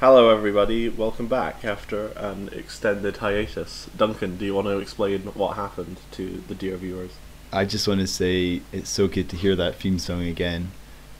[0.00, 0.88] Hello, everybody.
[0.88, 3.88] Welcome back after an extended hiatus.
[3.96, 7.12] Duncan, do you want to explain what happened to the dear viewers?
[7.52, 10.70] I just want to say it's so good to hear that theme song again.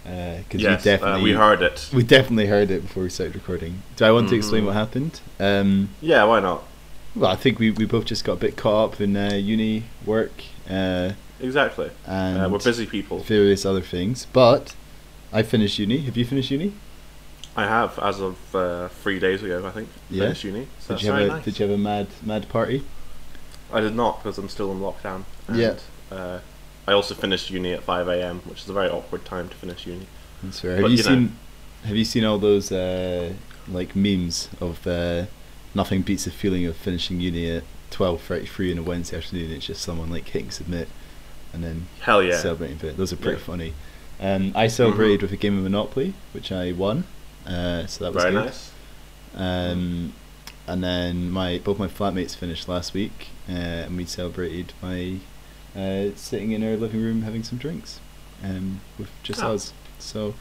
[0.04, 1.90] Because yes, we uh, definitely we heard it.
[1.92, 3.82] we definitely heard it before we started recording.
[3.96, 5.20] Do I want to explain what happened?
[5.40, 6.64] Um, Yeah, why not?
[7.14, 9.84] well, I think we, we both just got a bit caught up in uh, uni
[10.06, 10.32] work
[10.70, 11.90] uh, Exactly.
[12.06, 13.20] and Uh, we're busy people.
[13.20, 14.26] various other things.
[14.32, 14.74] But
[15.32, 15.98] I finished uni.
[15.98, 16.72] Have you finished uni?
[17.56, 20.24] I have, as of uh, three days ago, I think, Yeah?
[20.24, 20.66] finished uni.
[20.80, 21.44] So Did you have a nice.
[21.44, 22.84] Did you have a mad mad party?
[23.72, 25.24] I did not because I'm still in lockdown.
[25.46, 25.74] And, Yeah.
[26.10, 26.38] Uh,
[26.86, 29.86] I also finished uni at 5 a.m., which is a very awkward time to finish
[29.86, 30.06] uni.
[30.42, 30.72] That's fair.
[30.76, 31.36] Have But, you, you know- seen
[31.84, 33.32] Have you seen all those uh,
[33.70, 35.26] like memes of uh,
[35.74, 39.52] nothing beats the feeling of finishing uni at twelve thirty three on a Wednesday afternoon?
[39.52, 40.88] It's just someone like hitting submit
[41.52, 42.36] and then Hell yeah.
[42.38, 42.96] celebrating for it.
[42.96, 43.44] Those are pretty Yeah.
[43.44, 43.72] funny.
[44.20, 47.04] Um, I celebrated with a game of Monopoly, which I won.
[47.46, 48.44] Uh, so that was very good.
[48.46, 48.70] nice.
[49.34, 50.12] Um,
[50.66, 53.52] and then my both my flatmates finished last week, uh,
[53.86, 55.16] and we celebrated by
[55.76, 58.00] uh, sitting in our living room having some drinks,
[58.42, 59.50] um, with just Ah.
[59.52, 59.72] us.
[59.98, 60.34] So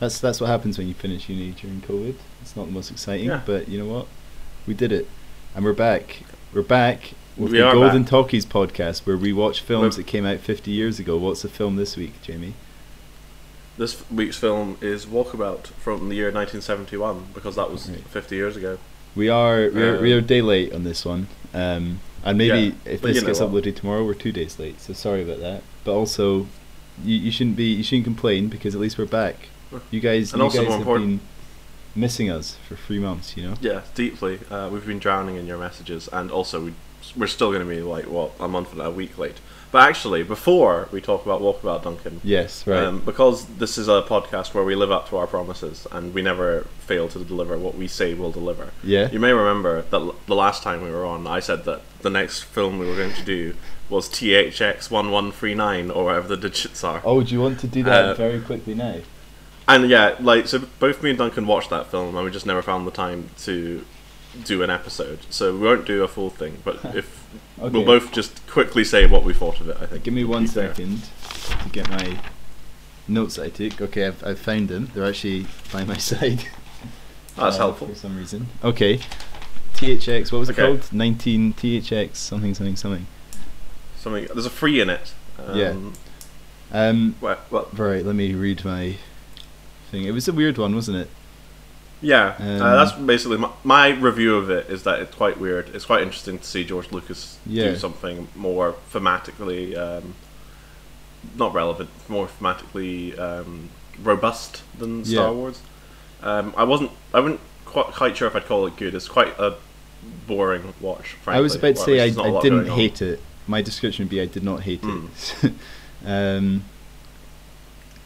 [0.00, 2.14] that's that's what happens when you finish uni during COVID.
[2.42, 3.42] It's not the most exciting, Yeah.
[3.44, 4.06] but you know what?
[4.66, 5.06] We did it,
[5.54, 6.22] and we're back.
[6.52, 8.10] We're back with We the are Golden back.
[8.10, 11.16] Talkies podcast, where we watch films We're- that came out 50 years ago.
[11.16, 12.54] What's the film this week, Jamie?
[13.76, 18.00] This week's film is Walkabout from the year 1971 because that was Right.
[18.08, 18.78] 50 years ago.
[19.14, 22.74] We are we are, we Uh, are day late on this one, um, and maybe
[22.84, 24.80] Yeah, if this gets uploaded tomorrow, we're two days late.
[24.80, 25.62] So sorry about that.
[25.84, 26.46] But also,
[27.04, 29.48] you, you shouldn't be you shouldn't complain because at least we're back.
[29.90, 31.20] You guys, And you also guys have important-
[31.94, 33.36] been missing us for three months.
[33.36, 33.54] You know.
[33.60, 34.40] Yeah, deeply.
[34.50, 36.74] Uh, we've been drowning in your messages, and also we,
[37.16, 39.36] we're still going to be like what a month and a week late.
[39.70, 42.84] But actually, before we talk about Walkabout, Duncan, Yes, right.
[42.84, 46.22] um, because this is a podcast where we live up to our promises and we
[46.22, 48.70] never fail to deliver what we say we'll deliver.
[48.82, 49.10] yeah.
[49.10, 52.08] You may remember that l- the last time we were on, I said that the
[52.08, 53.54] next film we were going to do
[53.90, 57.02] was THX one one three nine or whatever the digits are.
[57.04, 58.96] Oh, do you want to do that Uh, very quickly now?
[59.66, 62.62] And yeah, like so, both me and Duncan watched that film, and we just never
[62.62, 63.84] found the time to
[64.44, 65.20] do an episode.
[65.30, 67.26] So we won't do a full thing, but if
[67.60, 67.70] Okay.
[67.70, 70.04] we'll both just quickly say what we thought of it, I think.
[70.04, 70.72] Give me one fair.
[70.74, 70.86] to
[71.72, 72.18] get my
[73.08, 73.80] notes I took.
[73.80, 74.90] Okay, I've, I've found them.
[74.94, 76.44] They're actually by my side.
[77.36, 77.88] That's uh, helpful.
[77.88, 78.46] for some reason.
[78.62, 79.00] Okay,
[79.74, 80.30] THX.
[80.32, 80.92] What was it called?
[80.92, 83.06] Nineteen THX something something something.
[83.96, 85.12] Something there's a free in it.
[85.38, 85.74] Um, Yeah.
[86.70, 88.04] Um, Well, well, right.
[88.04, 88.96] Let me read my
[89.90, 90.04] thing.
[90.04, 91.08] It was a weird one, wasn't it?
[92.00, 92.34] Yeah.
[92.38, 94.68] Um, uh, that's basically my, my review of it.
[94.70, 95.68] Is that it's quite weird.
[95.74, 97.70] It's quite interesting to see George Lucas Yeah.
[97.70, 100.14] do something more thematically, um,
[101.36, 103.68] not relevant, more thematically um,
[104.02, 105.30] robust than Star Yeah.
[105.32, 105.60] Wars.
[106.22, 106.90] Um, I wasn't.
[107.14, 108.94] I wasn't quite, quite sure if I'd call it good.
[108.94, 109.54] It's quite a
[110.26, 111.12] boring watch.
[111.22, 111.38] Frankly.
[111.38, 112.78] I was about to say I, there's not a I didn't going on.
[112.78, 113.20] hate it.
[113.46, 115.52] My description would be I did not hate it.
[116.06, 116.64] um,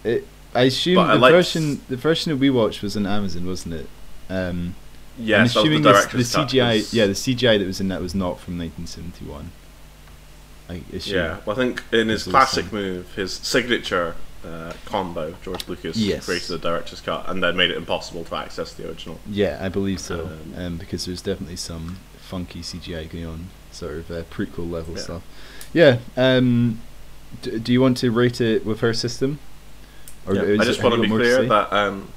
[0.05, 0.27] it.
[0.55, 3.47] I assume But I the liked- version the version that we watched was on Amazon,
[3.47, 3.89] wasn't it?
[4.29, 4.75] Um,
[5.19, 7.89] Yes, I'm that was the assuming the, the cut, yeah, the CGI that was in
[7.89, 9.51] that was not from 1971.
[10.71, 11.15] I assume.
[11.17, 14.15] Yeah, well, I think in his classic some- move, his signature
[14.45, 16.25] uh, combo, George Lucas Yes.
[16.25, 19.21] created the director's cut and then made it impossible to access the original.
[19.29, 20.25] Yeah, I believe so.
[20.25, 24.95] Um, Um, because there's definitely some funky CGI going on, sort of uh, prequel level
[24.97, 25.01] Yeah.
[25.03, 25.23] stuff.
[25.75, 25.99] Yeah.
[26.17, 26.81] Um,
[27.43, 29.39] d- do you want to rate it with her system?
[30.31, 31.49] Yeah, I just want to be clear say?
[31.49, 32.09] that um,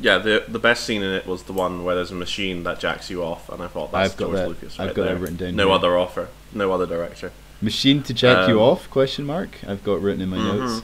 [0.00, 2.80] yeah, the the best scene in it was the one where there's a machine that
[2.80, 4.80] jacks you off, and I thought that's I've got George that- Lucas.
[4.80, 5.16] I've right got that there.
[5.18, 5.74] written down No here.
[5.74, 7.30] other offer, no other director.
[7.60, 8.90] machine to jack you Um, off?
[8.90, 9.50] Question mark.
[9.66, 10.58] I've got written in my Mhm.
[10.58, 10.82] notes.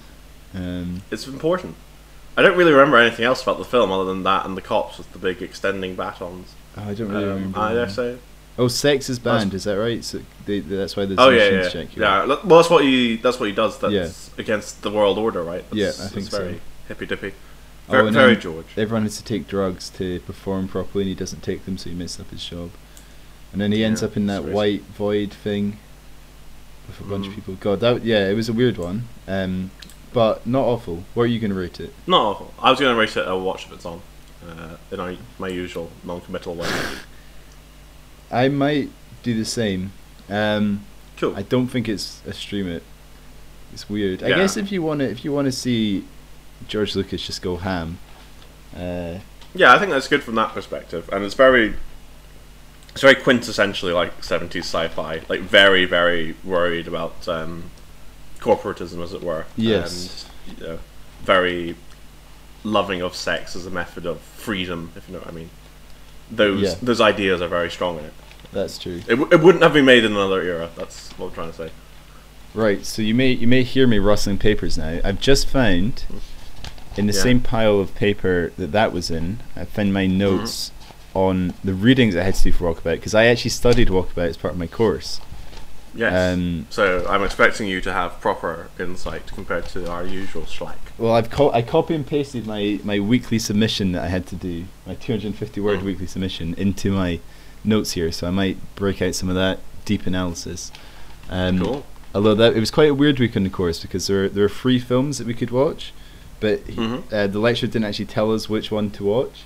[0.55, 1.75] Um, It's important.
[2.37, 4.97] I don't really remember anything else about the film other than that and the cops
[4.99, 6.55] with the big extending batons.
[6.77, 7.59] oh, I don't really Um, remember.
[7.59, 8.17] I dare say.
[8.57, 9.55] Oh, sex is banned.
[9.55, 10.05] Is that right?
[10.05, 12.25] So they, that's why there's Oh yeah, yeah, jack you yeah.
[12.27, 13.79] Well, that's what he that's what he does.
[13.79, 14.09] That's Yeah.
[14.41, 15.65] against the world order, right?
[15.73, 16.61] Yeah, I think that's very so.
[16.89, 17.33] Hippy dippy.
[17.89, 18.67] Oh, Very, and very George.
[18.77, 21.97] Everyone has to take drugs to perform properly, and he doesn't take them, so he
[21.97, 22.71] messes up his job.
[23.53, 25.79] And then he ends up in that white void thing
[26.87, 27.37] with a bunch of Mhm.
[27.37, 27.55] people.
[27.61, 29.71] God, that yeah, it was a weird one, um,
[30.13, 31.05] but not awful.
[31.15, 31.95] What are you going to rate it?
[32.07, 32.53] Not awful.
[32.63, 34.03] I was going to rate it a watch if it's on,
[34.47, 36.69] uh, in our, my usual non-committal way.
[38.31, 38.91] I might
[39.23, 39.93] do the same.
[40.29, 40.83] Um,
[41.17, 41.35] Cool.
[41.37, 42.83] I don't think it's a stream it.
[43.73, 44.21] It's weird.
[44.21, 44.29] Yeah.
[44.29, 46.05] I guess if you want to, if you want to see
[46.67, 47.99] George Lucas just go ham,
[48.77, 49.19] uh,
[49.55, 51.75] yeah, I think that's good from that perspective, and it's very,
[52.91, 55.23] it's very quintessentially like seventies sci-fi.
[55.29, 57.71] Like very, very worried about um,
[58.41, 59.47] corporatism, as it were.
[59.57, 60.27] Yes.
[60.49, 60.79] And, you know,
[61.23, 61.77] very
[62.65, 65.51] loving of sex as a method of freedom, if you know what I mean.
[66.31, 66.75] Those Yeah.
[66.83, 68.13] those ideas are very strong in it.
[68.53, 68.97] That's true.
[69.09, 70.69] It, w- it wouldn't have been made in another era.
[70.77, 71.71] That's what I'm trying to say.
[72.55, 75.01] Right, so you may you may hear me rustling papers now.
[75.05, 76.05] I've just found
[76.99, 77.23] in the Yeah.
[77.23, 79.39] same pile of paper that that was in.
[79.57, 80.73] I found my notes
[81.15, 84.37] on the readings I had to do for Walkabout because I actually studied Walkabout as
[84.37, 85.21] part of my course.
[85.95, 86.35] Yes.
[86.35, 90.77] Um, so I'm expecting you to have proper insight compared to our usual schlack.
[90.99, 94.37] Well, I've co- I copy and pasted my, my weekly submission that I had to
[94.37, 95.85] do, my 250 word Mm.
[95.85, 97.21] weekly submission, into my
[97.65, 98.13] notes here.
[98.13, 100.71] So I might break out some of that deep analysis.
[101.31, 101.87] Um, Cool.
[102.15, 104.49] Although that it was quite a weird week on the course because there there were
[104.49, 105.93] free films that we could watch,
[106.41, 107.03] but he, Mhm.
[107.13, 109.45] uh, the lecturer didn't actually tell us which one to watch.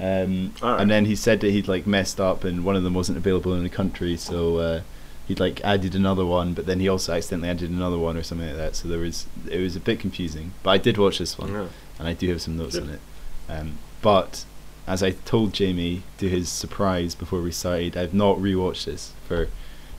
[0.00, 0.80] Um, Alright.
[0.80, 3.54] And then he said that he'd like messed up and one of them wasn't available
[3.54, 4.80] in the country, so uh,
[5.28, 8.48] he'd like added another one, but then he also accidentally added another one or something
[8.48, 8.74] like that.
[8.76, 10.52] So there was it was a bit confusing.
[10.62, 11.66] But I did watch this one Yeah.
[11.98, 12.84] and I do have some notes Good.
[12.84, 13.00] on it.
[13.48, 14.44] Um, but
[14.86, 19.48] as I told Jamie to his surprise before we started, I've not rewatched this for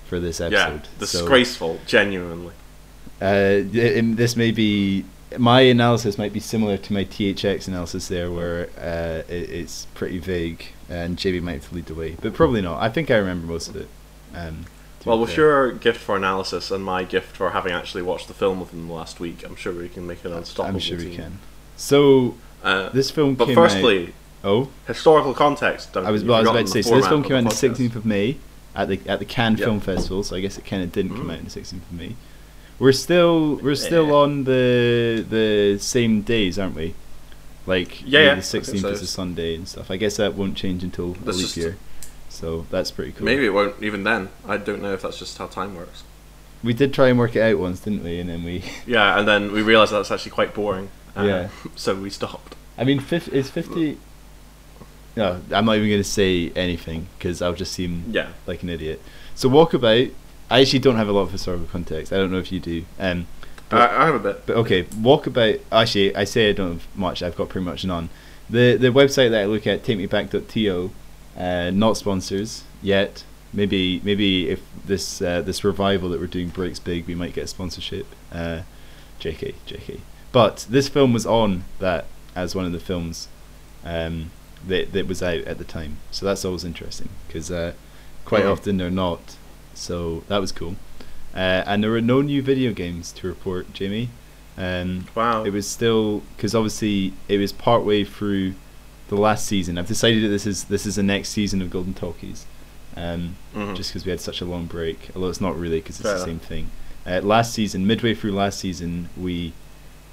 [0.09, 0.47] for this Yeah.
[0.47, 0.81] episode.
[0.99, 2.53] So, Disgraceful, genuinely.
[3.21, 5.05] uh, th- um, this may be
[5.37, 10.19] my analysis might be similar to my THX analysis there, where uh, it, it's pretty
[10.19, 12.81] vague and Jamie might have to lead the way, but probably not.
[12.81, 13.87] I think I remember most of it.
[14.35, 14.65] Um,
[15.05, 18.59] Well, with your gift for analysis and my gift for having actually watched the film
[18.59, 21.15] within the last week, I'm sure we can make an unstoppable I'm sure we team.
[21.15, 21.39] can.
[21.75, 23.69] So Uh, this film but came out.
[23.71, 24.13] firstly,
[24.45, 25.95] Oh, historical context.
[25.95, 26.81] I was, well, I was about to say.
[26.81, 28.37] So this film came out on the 16th of May
[28.75, 29.65] at the at the Cannes Yeah.
[29.67, 30.21] Film Festival.
[30.23, 31.31] So I guess it kind of didn't come Mm.
[31.33, 32.15] out on the 16th of May.
[32.79, 34.13] We're still we're still Yeah.
[34.13, 36.95] on the the same days, aren't we?
[37.65, 38.89] Like Yeah, yeah, the 16th so.
[38.89, 39.89] is a Sunday and stuff.
[39.89, 41.77] I guess that won't change until That's leap year.
[42.29, 43.25] So that's pretty cool.
[43.25, 44.29] Maybe it won't even then.
[44.47, 46.03] I don't know if that's just how time works.
[46.63, 48.19] we did try and work it out once, didn't we?
[48.19, 50.89] And then we, Yeah, and then we realised that's actually quite boring.
[51.15, 51.49] Uh, Yeah.
[51.75, 52.55] So we stopped.
[52.77, 53.97] I mean, fif- is 50.
[55.15, 58.29] No, I'm not even going to say anything because I'll just seem Yeah.
[58.47, 58.99] like an idiot.
[59.35, 60.11] So Walkabout,
[60.53, 62.13] I actually don't have a lot of historical context.
[62.13, 62.85] I don't know if you do.
[62.99, 63.27] Um,
[63.69, 64.45] but, I, I have a bit.
[64.45, 65.61] but okay, Walkabout.
[65.71, 67.23] Actually, I say I don't have much.
[67.23, 68.09] I've got pretty much none.
[68.49, 70.91] The the website that I look at, takemeback.to,
[71.37, 73.23] uh, not sponsors yet.
[73.51, 77.45] Maybe maybe if this uh, this revival that we're doing breaks big, we might get
[77.45, 78.05] a sponsorship.
[78.31, 78.61] Uh,
[79.19, 80.01] JK, JK.
[80.31, 83.27] But this film was on that as one of the films
[83.83, 84.29] um,
[84.67, 85.97] that that was out at the time.
[86.11, 87.73] So that's always interesting because uh,
[88.25, 88.51] quite Mhm.
[88.51, 89.37] often they're not.
[89.73, 90.75] So that was cool.
[91.35, 94.09] Uh, and there were no new video games to report, Jimmy.
[94.57, 95.43] Um, Wow.
[95.43, 98.53] it was still because obviously it was partway through
[99.07, 99.77] the last season.
[99.77, 102.45] I've decided that this is this is the next season of Golden Talkies,
[102.95, 103.75] um, Mhm.
[103.75, 105.09] just because we had such a long break.
[105.15, 106.27] Although it's not really because it's Fair the enough.
[106.27, 106.69] same thing.
[107.05, 109.53] Uh, last season, midway through last season, we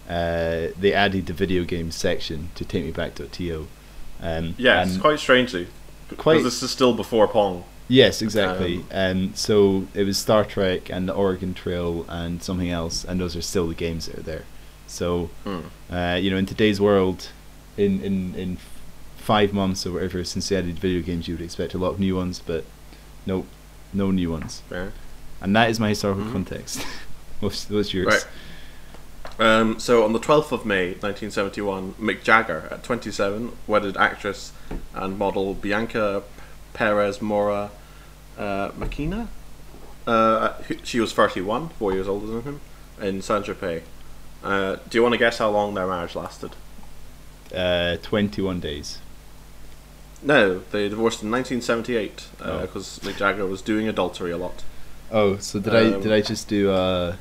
[0.09, 3.29] uh, they added the video game section to Take Me Back to
[4.23, 5.69] Um, Yes, and- quite strangely.
[6.17, 7.63] Quite- Because this is still before Pong.
[7.91, 8.85] Yes, exactly.
[8.93, 13.35] Um, so it was Star Trek and the Oregon Trail and something else, and those
[13.35, 14.45] are still the games that are there.
[14.87, 15.61] So, Hmm.
[15.93, 17.29] uh, you know, in today's world,
[17.77, 18.59] in, in, in
[19.17, 21.99] five months or whatever, since they added video games, you would expect a lot of
[21.99, 22.65] new ones, but
[23.27, 23.45] no,
[23.93, 24.63] no new ones.
[24.69, 24.93] Fair.
[25.41, 26.33] And that is my historical Mhm.
[26.33, 26.83] context.
[27.41, 28.07] what's, what's yours?
[28.07, 28.27] Right.
[29.41, 34.53] Um, so on the 12th of May 1971, Mick Jagger, at 27, wedded actress
[34.95, 36.23] and model Bianca
[36.73, 37.71] Perez Mora
[38.41, 39.29] uh, Makina.
[40.07, 42.61] Uh, she was 31, four years older than him,
[43.01, 43.83] in Saint Tropez.
[44.43, 46.53] Uh, do you want to guess how long their marriage lasted?
[47.55, 48.99] Uh, 21 days.
[50.23, 52.61] No, they divorced in 1978 Oh.
[52.61, 54.65] because Mick Jagger was doing adultery a lot.
[55.11, 57.17] Oh, so did I Um, did I just do uh,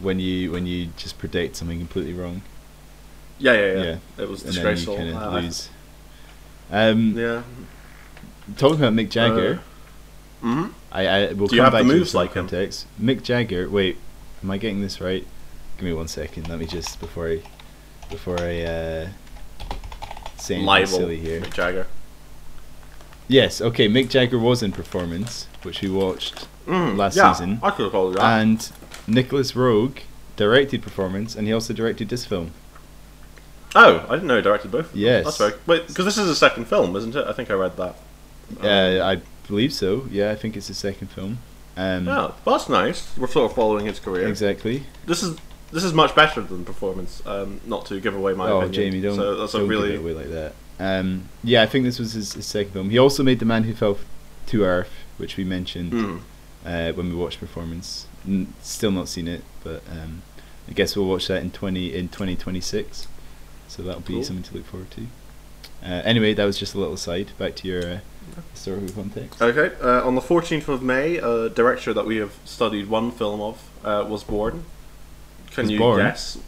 [0.00, 2.42] when you when you just predict something completely wrong?
[3.38, 3.82] Yeah, yeah, yeah.
[3.84, 3.96] Yeah.
[4.24, 4.96] It was and then you disgraceful.
[4.96, 5.68] kind Uh, of lose.
[6.70, 7.42] Um, Yeah.
[8.56, 9.60] talking about Mick Jagger,
[10.42, 12.46] hmm I, I will Do you come have back the to moves some like him?
[12.48, 12.86] context.
[13.00, 13.68] Mick Jagger.
[13.70, 13.96] Wait,
[14.42, 15.26] am I getting this right?
[15.78, 16.48] Give me one second.
[16.48, 17.42] Let me just before I
[18.10, 19.08] before I uh,
[20.36, 21.40] say anything Libel silly here.
[21.40, 21.86] Mick Jagger.
[23.28, 23.60] Yes.
[23.62, 23.88] Okay.
[23.88, 27.58] Mick Jagger was in Performance, which we watched, Mm, Last yeah, season.
[27.62, 28.40] I could have called that.
[28.40, 28.70] and
[29.06, 30.02] Nicolas Roeg
[30.36, 32.50] directed Performance, and he also directed this film.
[33.74, 34.86] oh, I didn't know he directed both.
[34.86, 35.00] of them.
[35.00, 35.24] Yes.
[35.24, 35.54] That's right.
[35.66, 37.26] Wait, because this is a second film, isn't it?
[37.26, 37.96] I think I read that.
[38.62, 39.20] Uh, I
[39.52, 40.06] believe so.
[40.10, 41.38] Yeah, I think it's the second film.
[41.76, 43.16] Um, yeah, well, that's nice.
[43.18, 44.26] We're sort of following his career.
[44.26, 44.84] Exactly.
[45.04, 45.36] This is
[45.70, 47.22] this is much better than performance.
[47.26, 48.72] Um, not to give away my oh, opinion.
[48.72, 50.52] Jamie, don't, So that's don't a really give it away like that.
[50.78, 52.90] Um, yeah, I think this was his, his second film.
[52.90, 53.98] He also made The Man Who Fell
[54.46, 56.20] to Earth, which we mentioned Mm.
[56.64, 58.06] uh, when we watched Performance.
[58.26, 60.22] N- still not seen it, but um,
[60.68, 63.06] I guess we'll watch that in twenty in twenty twenty six.
[63.68, 64.24] So that'll be Cool.
[64.24, 65.02] something to look forward to.
[65.82, 67.28] Uh, anyway, that was just a little side.
[67.38, 67.98] Back to your uh,
[68.94, 69.40] context.
[69.42, 73.40] Okay, uh, on the 14th of May, a director that we have studied one film
[73.40, 74.64] of uh, was born.
[75.50, 76.00] Can Was you born?
[76.00, 76.38] guess?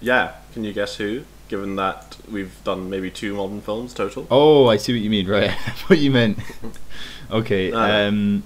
[0.00, 1.24] Yeah, can you guess who?
[1.48, 4.26] Given that we've done maybe two modern films total.
[4.30, 5.26] Oh, I see what you mean.
[5.28, 5.50] Right,
[5.86, 6.38] what you meant.
[7.30, 7.72] okay.
[7.72, 8.06] Ah.
[8.06, 8.42] Um,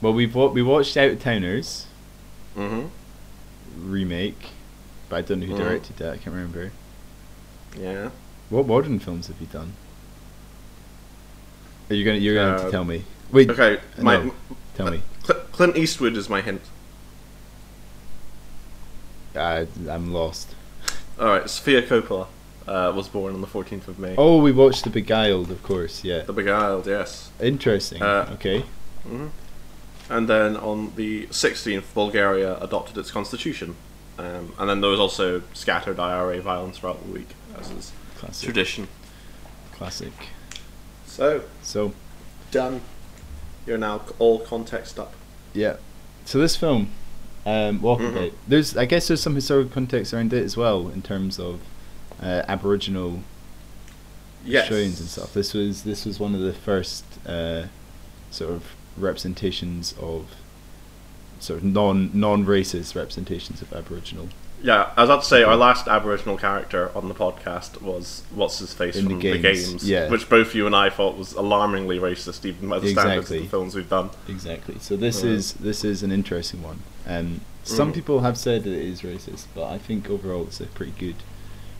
[0.00, 1.86] well, we've wa- we watched Out Towners
[2.56, 2.86] Mm-hmm.
[3.90, 4.48] remake,
[5.10, 5.58] but I don't know who Mhm.
[5.58, 6.14] directed that.
[6.14, 6.72] I can't remember.
[7.78, 8.10] Yeah.
[8.48, 9.74] What modern films have you done?
[11.90, 13.04] Are you gonna you're gonna have to Uh, tell me?
[13.32, 14.34] Wait, Okay, my no.
[14.74, 15.02] tell me.
[15.52, 16.62] Clint Eastwood is my hint.
[19.34, 20.54] Uh, I'm lost.
[21.18, 22.26] All right, Sofia Coppola
[22.66, 24.14] uh, was born on the 14th of May.
[24.16, 26.04] Oh, we watched The Beguiled, of course.
[26.04, 27.30] Yeah, The Beguiled, yes.
[27.40, 28.02] interesting.
[28.02, 28.64] Uh, okay.
[29.06, 29.28] hmm
[30.10, 33.76] And then on the 16th, Bulgaria adopted its constitution.
[34.18, 37.28] Um, and then there was also scattered IRA violence throughout the week,
[37.58, 38.44] as is Classic.
[38.46, 38.88] tradition.
[39.74, 40.12] Classic.
[41.16, 41.92] So, So
[42.50, 42.82] done.
[43.66, 45.14] You're now all context up.
[45.54, 45.76] yeah.
[46.26, 46.90] So this film,
[47.46, 48.14] um, Walking Mhm.
[48.14, 48.32] Dead.
[48.48, 51.60] There's, I guess, there's some historical context around it as well in terms of
[52.20, 53.20] uh, Aboriginal
[54.44, 54.68] Yes.
[54.68, 55.32] showings and stuff.
[55.34, 57.64] This was this was one of the first uh,
[58.30, 58.62] sort of
[58.96, 60.26] representations of
[61.40, 64.28] sort of non non racist representations of Aboriginal
[64.66, 68.58] Yeah, I was about to say, our last Aboriginal character on the podcast was What's
[68.58, 70.08] His Face In from the Games, yeah.
[70.10, 73.36] which both you and I thought was alarmingly racist, even by the standards Exactly.
[73.38, 74.10] of the films we've done.
[74.28, 74.74] Exactly.
[74.80, 75.30] So this Right.
[75.34, 76.80] is this is an interesting one.
[77.06, 77.94] Um, some Mhm.
[77.94, 81.16] people have said that it is racist, but I think overall it's a pretty good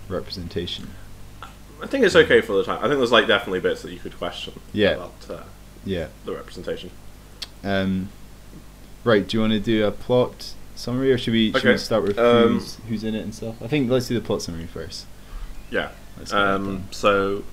[0.08, 0.90] representation.
[1.82, 2.78] I think it's okay for the time.
[2.78, 4.90] I think there's like definitely bits that you could question Yeah.
[4.92, 5.42] about uh,
[5.84, 6.06] Yeah.
[6.24, 6.90] the representation.
[7.64, 8.10] Um,
[9.02, 9.26] right.
[9.26, 12.02] Do you want to do a plot summary, or should we, should Okay, we start
[12.04, 13.60] with um, who's, who's in it and stuff?
[13.62, 15.06] I think let's do the plot summary first.
[15.70, 15.90] Yeah.
[16.18, 17.44] Let's get that Um, so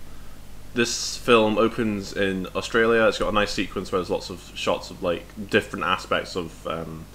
[0.73, 3.07] this film opens in Australia.
[3.07, 6.65] It's got a nice sequence where there's lots of shots of like different aspects of
[6.67, 7.05] um,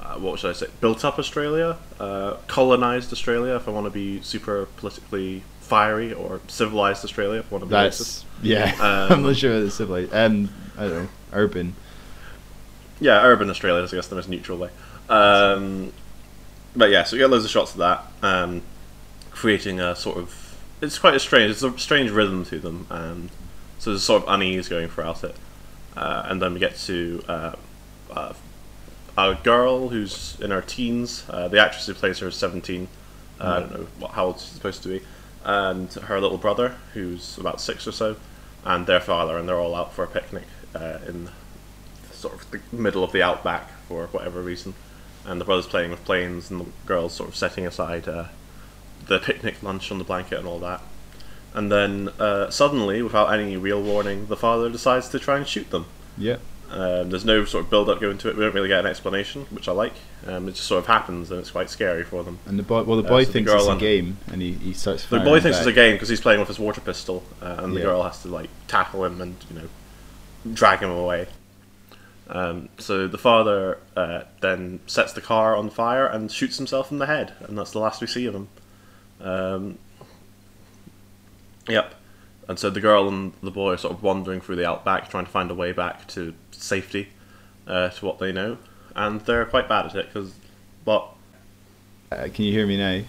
[0.00, 0.66] uh, what should I say?
[0.80, 3.54] Built up Australia, uh, colonized Australia.
[3.54, 7.40] If I want to be super politically fiery, or civilized Australia.
[7.40, 8.24] If I want to be racist.
[8.42, 8.74] Yeah.
[8.82, 10.12] Um, I'm not sure whether it's civilized.
[10.12, 11.08] Um, I don't know.
[11.32, 11.74] Urban.
[13.00, 14.70] Yeah, urban Australia is, I guess, the most neutral way.
[15.12, 15.92] Um,
[16.74, 18.62] but yeah, so you get loads of shots of that, um,
[19.30, 20.58] creating a sort of.
[20.80, 21.50] It's quite a strange.
[21.50, 23.30] It's a strange rhythm to them, um,
[23.78, 25.36] so there's a sort of unease going throughout it,
[25.96, 27.52] uh, and then we get to uh,
[28.10, 28.32] uh,
[29.18, 31.24] a girl who's in her teens.
[31.28, 32.88] Uh, the actress who plays her is 17.
[33.38, 35.02] Uh, I don't know what, how old she's supposed to be,
[35.44, 38.16] and her little brother who's about six or so,
[38.64, 41.28] and their father, and they're all out for a picnic uh, in
[42.12, 44.72] sort of the middle of the outback for whatever reason,
[45.26, 48.24] and the brother's playing with planes, and the girl's sort of setting aside uh,
[49.06, 50.80] the picnic lunch on the blanket and all that.
[51.54, 55.70] And then uh, suddenly, without any real warning, the father decides to try and shoot
[55.70, 55.86] them.
[56.16, 56.36] Yeah.
[56.70, 58.36] Um, there's no sort of build up going to it.
[58.36, 59.92] We don't really get an explanation, which I like.
[60.26, 62.38] Um, it just sort of happens, and it's quite scary for them.
[62.46, 64.40] And the boy, well, the Uh, boy so the thinks girl it's a game, and
[64.40, 65.04] he, he starts.
[65.04, 65.66] The boy thinks back.
[65.66, 67.86] it's a game because he's playing with his water pistol, uh, and the Yeah.
[67.86, 69.68] girl has to like tackle him and you know
[70.54, 71.26] drag him away.
[72.32, 76.98] Um, so the father uh, then sets the car on fire and shoots himself in
[76.98, 78.48] the head, and that's the last we see of him.
[79.20, 79.78] Um,
[81.68, 81.94] yep.
[82.48, 85.26] And so the girl and the boy are sort of wandering through the outback, trying
[85.26, 87.08] to find a way back to safety,
[87.66, 88.56] uh, to what they know,
[88.96, 90.34] and they're quite bad at it because,
[90.84, 91.06] but
[92.10, 93.02] Uh, can you hear me now?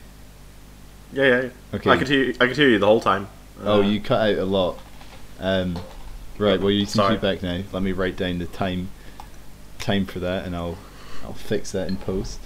[1.14, 1.50] yeah, yeah, yeah.
[1.74, 1.90] Okay.
[1.90, 3.28] I could hear, I could hear you the whole time.
[3.64, 4.80] Oh, Uh, you cut out a lot.
[5.40, 5.78] Um,
[6.38, 6.60] right.
[6.60, 7.16] Well, you can Sorry.
[7.16, 7.62] keep back now.
[7.72, 8.90] Let me write down the time,
[9.84, 10.78] time for that, and I'll,
[11.24, 12.40] I'll fix that in post.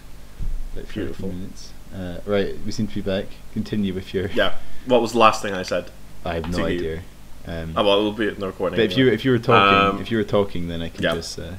[0.73, 1.29] About 30 Beautiful.
[1.29, 1.71] minutes.
[1.95, 2.55] Uh, right.
[2.65, 3.25] We seem to be back.
[3.53, 4.27] Continue with your.
[4.31, 4.55] Yeah.
[4.85, 5.89] What was the last thing I said?
[6.25, 7.01] I have no idea.
[7.45, 8.77] Um, Oh well, it'll be in the recording.
[8.77, 11.03] but if you if you were talking Um, if you were talking, then I can
[11.03, 11.13] yeah.
[11.15, 11.53] just uh,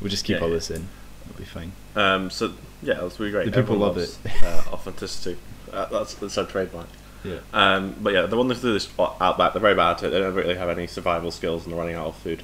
[0.00, 0.88] we'll just keep Yeah, all this in.
[1.28, 1.72] It'll be fine.
[1.94, 3.44] um, so yeah, that's be great.
[3.44, 5.38] The people Everyone love loves, Uh, authenticity.
[5.72, 6.88] Uh, that's that's our trademark.
[7.22, 7.38] Yeah.
[7.52, 10.10] Um, but yeah, the one that do this outback, they're very bad at it.
[10.10, 12.42] They don't really have any survival skills, and they're running out of food.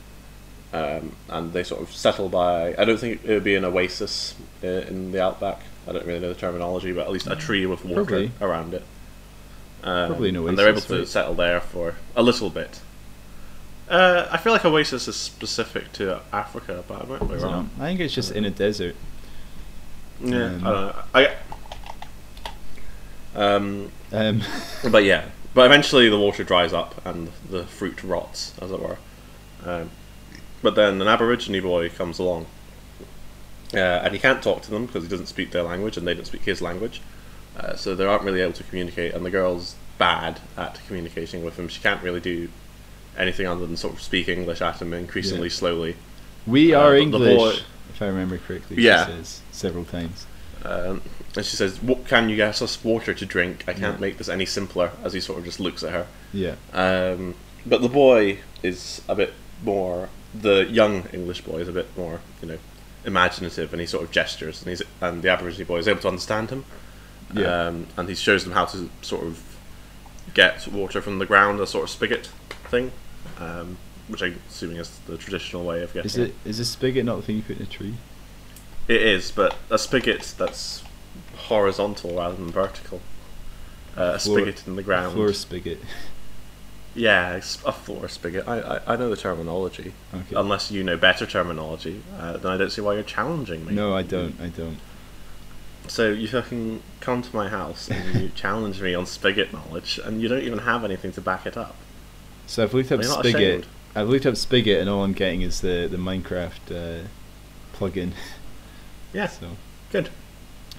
[0.73, 2.75] Um, and they sort of settle by.
[2.77, 5.61] I don't think it would be an oasis uh, in the outback.
[5.87, 8.31] I don't really know the terminology, but at least a tree with water Probably.
[8.41, 8.83] around it.
[9.83, 11.09] Um, Probably an And they're able to right?
[11.09, 12.81] settle there for a little bit.
[13.91, 17.69] Uh, I feel like oasis is specific to Africa, but I might be wrong.
[17.79, 18.95] I think it's just in a desert.
[20.25, 20.95] Yeah, Um, I don't know.
[21.15, 21.35] I.
[23.35, 24.43] Um, Um,
[24.91, 28.99] but yeah, but eventually the water dries up and the fruit rots, as it were.
[29.65, 29.91] Um,
[30.63, 32.47] but then an Aborigine boy comes along,
[33.75, 36.15] uh, and he can't talk to them because he doesn't speak their language and they
[36.15, 37.01] don't speak his language.
[37.59, 41.59] Uh, so they aren't really able to communicate, and the girl's bad at communicating with
[41.59, 41.69] him.
[41.69, 42.49] She can't really do
[43.17, 45.55] anything other than sort of speak English at him increasingly Yeah.
[45.55, 45.97] slowly.
[46.47, 47.59] We Uh, are English, boy-
[47.93, 48.83] if I remember correctly.
[48.83, 49.05] Yeah.
[49.07, 50.27] She says several times.
[50.65, 51.03] Um,
[51.37, 53.65] and she says, "What can you get us water to drink?
[53.69, 54.01] I can't Yeah.
[54.01, 56.07] make this any simpler." As he sort of just looks at her.
[56.33, 56.55] Yeah.
[56.73, 57.35] Um,
[57.67, 60.09] but the boy is a bit more.
[60.35, 62.59] The young English boy is a bit more, you know,
[63.05, 66.09] imaginative, and he sort of gestures, and he's and the Aborigine boy is able to
[66.09, 66.65] understand him.
[67.35, 67.67] Yeah.
[67.67, 69.43] Um, and he shows them how to sort of
[70.35, 72.31] get water from the ground, a sort of spigot
[72.71, 72.93] thing,
[73.39, 76.07] um, which I'm assuming is the traditional way of getting.
[76.07, 77.95] Is it is a spigot not the thing you put in a tree?
[78.89, 80.83] It is, but a spigot that's
[81.37, 83.01] horizontal rather than vertical.
[83.97, 85.13] Uh, a Floor- spigot in the ground.
[85.15, 85.79] Floor spigot.
[86.95, 88.47] Yeah, a floor spigot.
[88.47, 89.95] I, I, I know the terminology.
[90.15, 90.35] Okay.
[90.37, 93.75] Unless you know better terminology, uh, then I don't see why you're challenging me.
[93.75, 94.39] No, I don't.
[94.41, 94.79] I don't.
[95.89, 100.21] So you fucking come to my house and you challenge me on spigot knowledge, and
[100.21, 101.77] you don't even have anything to back it up.
[102.47, 103.67] So I've looked up spigot.
[103.95, 107.07] I've looked up spigot, and all I'm getting is the the Minecraft uh,
[107.75, 108.13] plugin.
[109.13, 109.57] Yeah, So
[109.91, 110.11] good.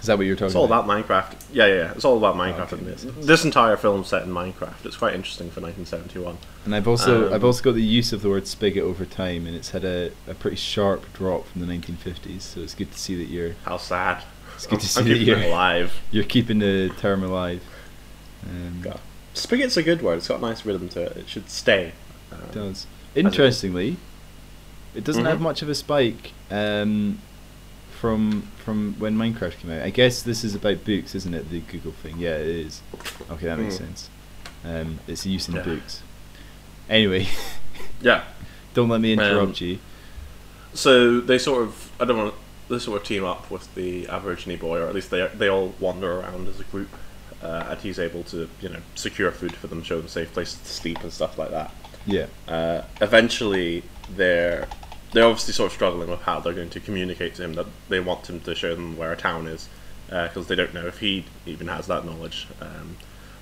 [0.03, 0.48] Is that what you're talking about?
[0.48, 0.83] It's all about?
[1.07, 1.36] about Minecraft.
[1.53, 1.91] Yeah, yeah, yeah.
[1.93, 2.74] It's all about Minecraft.
[2.74, 3.13] okay, isn't makes it?
[3.13, 3.25] sense.
[3.25, 4.86] This entire film set in Minecraft.
[4.86, 6.38] It's quite interesting for 1971.
[6.65, 9.48] And I've also Um, I've also got the use of the word spigot over time,
[9.48, 12.41] and it's had a, a pretty sharp drop from the 1950s.
[12.41, 14.24] So it's good to see that you're How sad.
[14.55, 16.01] It's good to I'm see that you're- alive.
[16.12, 17.63] you're keeping the term alive.
[18.45, 19.00] Um, God.
[19.33, 20.17] Spigot's a good word.
[20.17, 21.15] It's got a nice rhythm to it.
[21.17, 21.93] It should stay.
[22.29, 22.88] Um, It does.
[23.15, 23.95] Interestingly,
[24.93, 25.43] it doesn't have Mhm.
[25.43, 27.19] much of a spike um,
[28.03, 29.81] from from when Minecraft came out.
[29.81, 31.50] I guess this is about books, isn't it?
[31.50, 32.15] The Google thing.
[32.17, 32.81] Yeah, it is.
[33.31, 33.77] Okay, that makes Mm.
[33.77, 34.10] sense.
[34.65, 35.62] Um, it's used in Yeah.
[35.63, 36.01] books.
[36.89, 37.29] Anyway,
[38.01, 38.24] Yeah.
[38.74, 39.79] don't let me interrupt Um, you.
[40.74, 42.33] So they sort of, I don't want
[42.67, 45.74] they sort of team up with the Aborigine boy, or at least they they all
[45.79, 46.89] wander around as a group,
[47.41, 50.60] uh, and he's able to you know secure food for them, show them safe places
[50.60, 51.71] to sleep and stuff like that.
[52.06, 54.67] Yeah, Uh, eventually, they're
[55.13, 57.99] they're obviously sort of struggling with how they're going to communicate to him that they
[57.99, 59.69] want him to show them where a town is,
[60.08, 62.47] because they don't know if he even has that knowledge.
[62.62, 62.97] Um,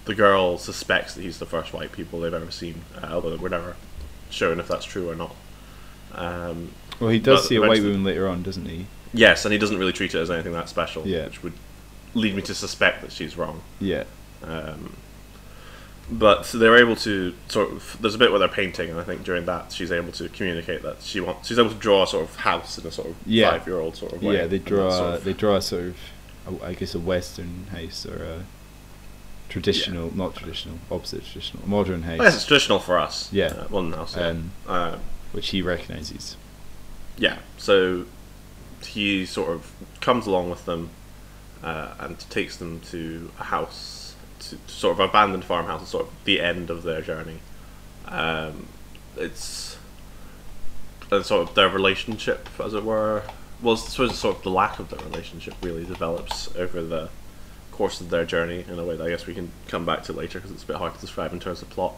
[0.06, 3.50] the girl suspects that he's the first white people they've ever seen, uh, although we're
[3.50, 3.76] never
[4.30, 5.36] shown if that's true or not.
[6.14, 8.86] Um, well, he does see a white woman later on, doesn't he?
[9.14, 11.26] Yes, and he doesn't really treat it as anything that special, Yeah.
[11.26, 11.54] which would
[12.14, 13.62] lead me to suspect that she's wrong.
[13.80, 14.04] Yeah,
[14.44, 14.96] Um,
[16.12, 17.98] but they're able to sort of.
[18.02, 20.82] There's a bit where they're painting, and I think during that she's able to communicate
[20.84, 21.48] that she wants.
[21.48, 23.52] She's able to draw a sort of house in a sort of Yeah.
[23.52, 24.36] five-year-old sort of way.
[24.36, 24.48] yeah.
[24.48, 25.94] They draw sort of- they draw a sort
[26.48, 28.44] of, I guess, a Western house or a
[29.50, 33.30] traditional, not traditional, opposite traditional, modern house, I guess it's traditional for us.
[33.32, 33.48] Yeah.
[33.48, 34.16] uh, one house.
[34.16, 34.28] Yeah.
[34.28, 34.98] um, Uh,
[35.34, 36.36] which he recognizes.
[37.18, 37.38] yeah.
[37.58, 38.06] So
[38.86, 39.72] he sort of
[40.02, 40.90] comes along with them
[41.64, 44.01] uh, and takes them to a house,
[44.42, 47.40] to, sort of abandoned farmhouse, sort of the end of their journey.
[48.08, 48.68] Um,
[49.18, 49.78] it's
[51.12, 53.24] and sort of their relationship, as it were.
[53.62, 57.10] Well, suppose sort of the lack of their relationship really develops over the
[57.72, 60.14] course of their journey in a way that I guess we can come back to
[60.14, 61.96] later because it's a bit hard to describe in terms of plot.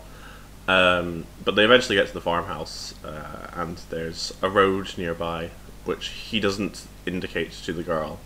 [0.68, 5.52] Um, but they eventually get to the farmhouse, uh, and there's a road nearby
[5.86, 8.20] which he doesn't indicate to the girl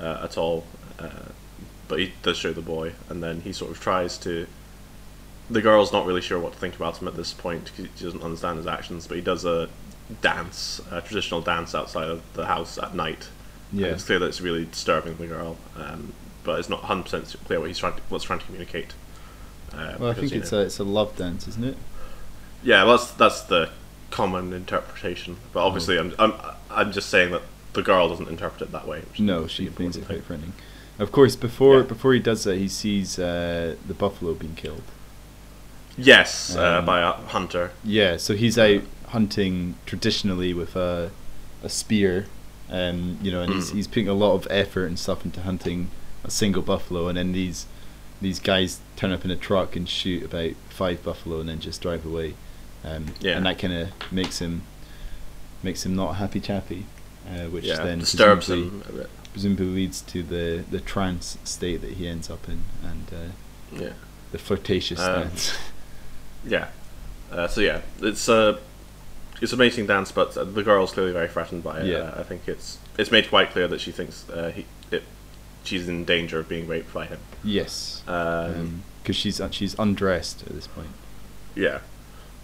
[0.00, 0.64] uh, at all,
[0.98, 1.30] uh,
[1.88, 4.46] but he does show the boy, and then he sort of tries to.
[5.48, 8.04] The girl's not really sure what to think about him at this point because she
[8.04, 9.68] doesn't understand his actions, but he does a
[10.20, 13.28] dance, a traditional dance outside of the house at night.
[13.70, 13.86] And Yeah.
[13.88, 16.12] it's clear that it's really disturbing the girl, um,
[16.44, 18.94] but it's not 100% clear what he's trying to, what's trying to communicate.
[19.72, 21.76] Uh, Well, I think it's know- a it's a love dance, isn't it?
[22.62, 23.70] yeah, well, that's that's the
[24.10, 25.36] common interpretation.
[25.52, 25.66] But Oh.
[25.66, 26.32] obviously, I'm I'm
[26.70, 29.02] I'm just saying that the girl doesn't interpret it that way.
[29.18, 30.52] No, she finds it quite thing.
[30.98, 31.82] Of course, before Yeah.
[31.82, 34.82] before he does that, he sees uh, the buffalo being killed.
[35.98, 37.70] Yes, uh, Um, by a hunter.
[37.84, 41.10] Yeah, so he's out hunting traditionally with a
[41.62, 42.26] a spear,
[42.70, 43.74] um, you know, and he's Mm.
[43.76, 45.88] he's putting a lot of effort and stuff into hunting
[46.24, 47.66] a single buffalo, and then these
[48.20, 51.80] these guys turn up in a truck and shoot about five buffalo and then just
[51.82, 52.34] drive away,
[52.84, 53.36] um, Yeah.
[53.36, 54.62] and that kind of makes him
[55.62, 56.84] makes him not happy chappy,
[57.28, 59.10] uh, which yeah, then disturbs him a bit.
[59.36, 63.92] Presumably leads to the the trance state that he ends up in, and uh, Yeah,
[64.32, 65.58] the flirtatious Um, stance.
[66.46, 66.68] yeah.
[67.30, 68.58] Uh, so yeah, it's a
[69.42, 71.86] it's a mating dance, but uh, the girl's clearly very threatened by it.
[71.86, 71.98] Yeah.
[71.98, 75.02] Uh, I think it's it's made quite clear that she thinks uh, he it
[75.64, 77.18] she's in danger of being raped by him.
[77.44, 80.88] yes, Um, because she's uh, she's undressed at this point.
[81.54, 81.80] Yeah.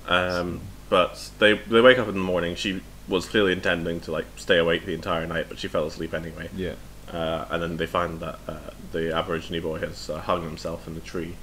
[0.07, 2.55] Um, but they they wake up in the morning.
[2.55, 6.15] She was clearly intending to like stay awake the entire night, but she fell asleep
[6.15, 6.49] anyway.
[6.57, 6.75] Yeah.
[7.13, 8.59] Uh, and then they find that uh,
[8.93, 11.35] the Aborigine boy has uh, hung himself in the tree,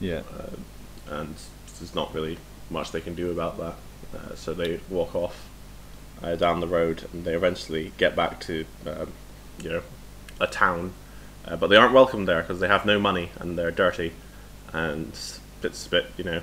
[0.00, 0.22] Yeah.
[1.08, 1.34] and
[1.78, 2.38] there's not really
[2.70, 3.74] much they can do about that.
[4.14, 5.48] Uh, so they walk off
[6.22, 9.12] uh, down the road, and they eventually get back to, um,
[9.62, 9.82] you know,
[10.40, 10.92] a town.
[11.46, 14.12] Uh, but they aren't welcome there because they have no money and they're dirty,
[14.72, 15.18] and
[15.62, 16.42] it's a bit, you know,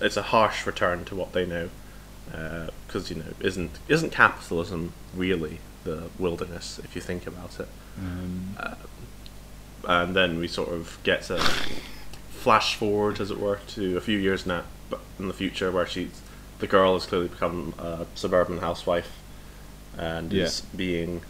[0.00, 1.68] it's a harsh return to what they know.
[2.86, 7.68] Because you know, isn't isn't capitalism really the wilderness if you think about it?
[7.98, 8.56] Um,
[9.86, 11.38] and then we sort of get to
[12.30, 15.86] flash forward, as it were, to a few years now, but in the future, where
[15.86, 16.20] she's
[16.58, 19.10] the girl has clearly become a suburban housewife,
[19.96, 20.44] and Yeah.
[20.44, 21.22] is being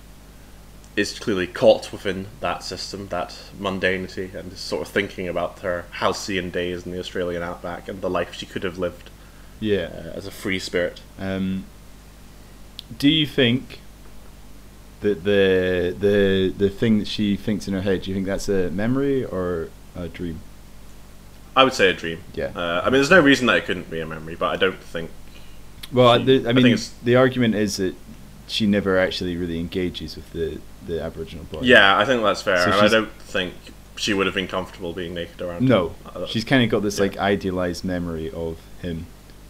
[0.97, 5.85] is clearly caught within that system, that mundanity, and is sort of thinking about her
[5.93, 9.09] halcyon days in the Australian outback and the life she could have lived
[9.61, 9.91] yeah.
[9.93, 11.01] uh, as a free spirit.
[11.19, 11.65] Um,
[12.99, 13.81] do you think
[15.01, 18.49] that the the the thing that she thinks in her head, do you think that's
[18.49, 20.41] a memory or a dream?
[21.57, 22.21] I would say a dream.
[22.35, 22.53] Yeah.
[22.55, 24.81] Uh, I mean, there's no reason that it couldn't be a memory, but I don't
[24.81, 25.11] think.
[25.93, 27.95] Well, She- the, I I mean, it's- the argument is that
[28.47, 31.61] she never actually really engages with the the Aboriginal boy.
[31.63, 33.55] Yeah, I think that's fair, So and I don't think
[33.97, 35.69] she would have been comfortable being naked around.
[35.69, 36.27] No, him.
[36.29, 37.03] She's kind of got this yeah.
[37.03, 39.07] like idealized memory of him.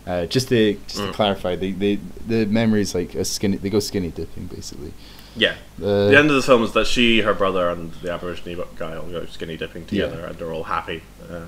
[0.09, 1.13] Uh, just to just to Mm.
[1.13, 3.59] clarify, the the the memories like a skinny.
[3.59, 4.93] They go skinny dipping basically.
[5.37, 5.55] yeah.
[5.81, 8.97] Uh, the end of the film is that she, her brother, and the Aborigine guy
[8.97, 10.07] all go skinny dipping Yeah.
[10.07, 11.03] together, and they're all happy.
[11.31, 11.47] Uh,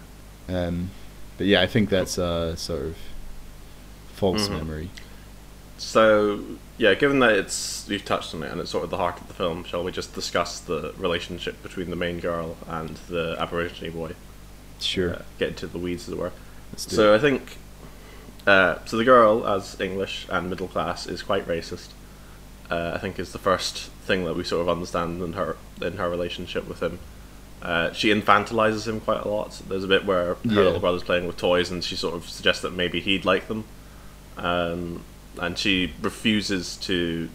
[0.53, 0.91] Um,
[1.39, 2.97] but yeah, I think that's a sort of
[4.15, 4.59] false Mhm.
[4.59, 4.91] memory.
[5.79, 6.41] so
[6.77, 9.27] yeah, given that it's you've touched on it and it's sort of the heart of
[9.29, 13.91] the film, shall we just discuss the relationship between the main girl and the Aborigine
[13.93, 14.13] boy?
[14.81, 15.15] Sure.
[15.15, 16.33] Uh, get into the weeds, as it were.
[16.77, 17.17] So it.
[17.17, 17.57] I think
[18.51, 18.97] uh, so.
[18.97, 21.89] The girl, as English and middle class, is quite racist.
[22.71, 25.97] Uh, I think is the first thing that we sort of understand in her in
[25.97, 26.99] her relationship with him.
[27.63, 29.61] Uh, she infantilizes him quite a lot.
[29.69, 30.63] There's a bit where her Yeah.
[30.63, 33.65] little brother's playing with toys, and she sort of suggests that maybe he'd like them,
[34.39, 35.03] um,
[35.39, 37.29] and she refuses to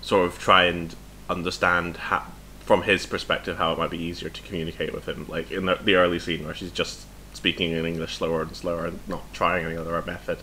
[0.00, 0.94] sort of try and
[1.28, 2.22] understand how,
[2.64, 5.26] from his perspective how it might be easier to communicate with him.
[5.28, 7.04] Like in the, the early scene where she's just
[7.36, 10.38] speaking in English slower and slower and not trying any other method.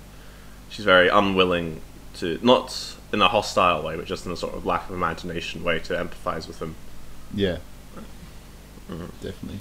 [0.70, 1.82] She's very unwilling
[2.20, 5.64] to, not in a hostile way, but just in a sort of lack of imagination
[5.64, 6.76] way to empathize with him.
[7.34, 7.58] yeah,
[8.90, 9.10] Mhm.
[9.22, 9.60] definitely.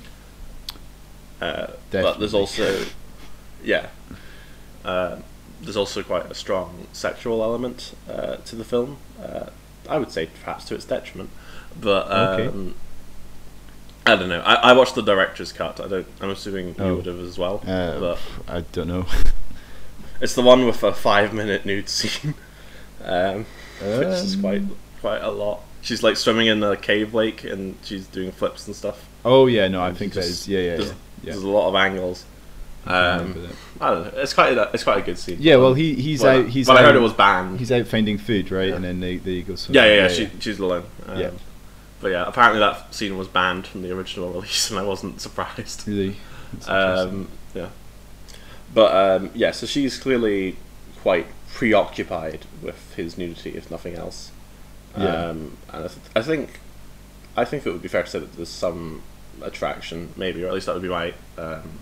[1.41, 2.85] Uh, but there's also,
[3.65, 3.87] yeah,
[4.85, 5.17] uh,
[5.63, 8.99] there's also quite a strong sexual element uh, to the film.
[9.23, 9.47] Uh,
[9.89, 11.31] I would say perhaps to its detriment,
[11.81, 12.51] but Okay.
[14.07, 14.41] Um, I don't know.
[14.41, 15.81] I, I watched the director's cut.
[15.81, 16.07] I don't.
[16.21, 16.87] I'm assuming Oh.
[16.91, 17.63] you would have as well.
[17.67, 19.07] Uh, but I don't know.
[20.21, 22.35] it's the one with a five minute nude scene,
[23.05, 23.47] um,
[23.81, 24.63] which is Um, quite
[25.01, 25.61] quite a lot.
[25.81, 29.09] She's like swimming in a cave lake and she's doing flips and stuff.
[29.25, 30.49] Oh yeah, no, I think she that just- is.
[30.49, 30.95] Yeah, yeah, there's, yeah.
[31.25, 31.33] yeah.
[31.33, 32.25] There's a lot of angles.
[32.85, 33.51] I Um, that.
[33.81, 34.21] I don't know.
[34.21, 35.37] It's quite a, it's quite a good scene.
[35.41, 36.49] Yeah, well, he he's But- out.
[36.49, 37.59] He's but out, I heard it was banned.
[37.61, 38.69] He's out finding food, right?
[38.69, 38.75] Yeah.
[38.77, 39.83] And then they they go swimming.
[39.85, 40.09] yeah, yeah, yeah.
[40.09, 40.85] She, she's alone.
[41.07, 41.31] Um, Yeah.
[42.03, 45.87] But yeah, apparently that scene was banned from the original release, and I wasn't surprised.
[45.89, 46.17] really.
[46.67, 47.69] Um, yeah.
[48.75, 50.57] But um, yeah, so she's clearly
[51.01, 54.33] quite preoccupied with his nudity, if nothing else.
[54.99, 55.05] Yeah.
[55.29, 56.61] Um, and I, th- I think,
[57.37, 59.03] I think it would be fair to say that there's some
[59.41, 61.79] attraction, maybe, or at least that would be my um,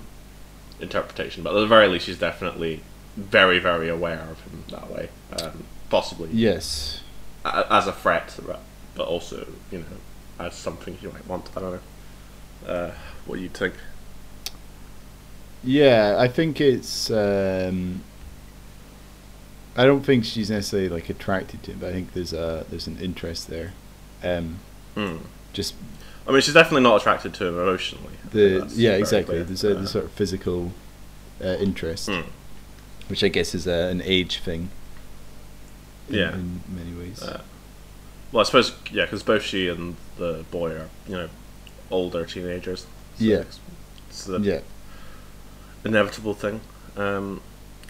[0.80, 1.42] interpretation.
[1.42, 2.82] But at the very least, she's definitely
[3.16, 5.08] very, very aware of him that way.
[5.40, 7.00] Um, possibly yes.
[7.44, 8.60] a- as a threat, but-
[8.94, 9.84] but also, you know,
[10.40, 11.48] as something you might want.
[11.56, 12.72] I don't know.
[12.72, 12.92] Uh,
[13.26, 13.74] what do you think?
[15.62, 17.10] Yeah, I think it's.
[17.10, 18.02] Um,
[19.76, 22.86] I don't think she's necessarily like attracted to him, but I think there's a there's
[22.86, 23.72] an interest there.
[24.22, 24.58] Um,
[24.94, 25.18] Hmm.
[25.52, 25.74] just
[26.26, 28.14] I mean, she's definitely not attracted to him emotionally.
[28.32, 29.34] The yeah exactly.
[29.36, 29.44] clear.
[29.44, 30.72] There's a Uh, the sort of physical
[31.42, 32.22] uh, interest, hmm.
[33.08, 34.70] which I guess is a, an age thing.
[36.08, 36.32] in- Yeah.
[36.34, 37.22] in many ways.
[37.22, 37.40] Uh,
[38.32, 41.28] well, I suppose yeah, because both she and the boy are you know
[41.90, 42.80] older teenagers.
[43.16, 43.36] So Yeah.
[43.38, 43.60] it's,
[44.08, 44.60] it's the yeah,
[45.84, 46.60] inevitable thing.
[46.96, 47.40] Um,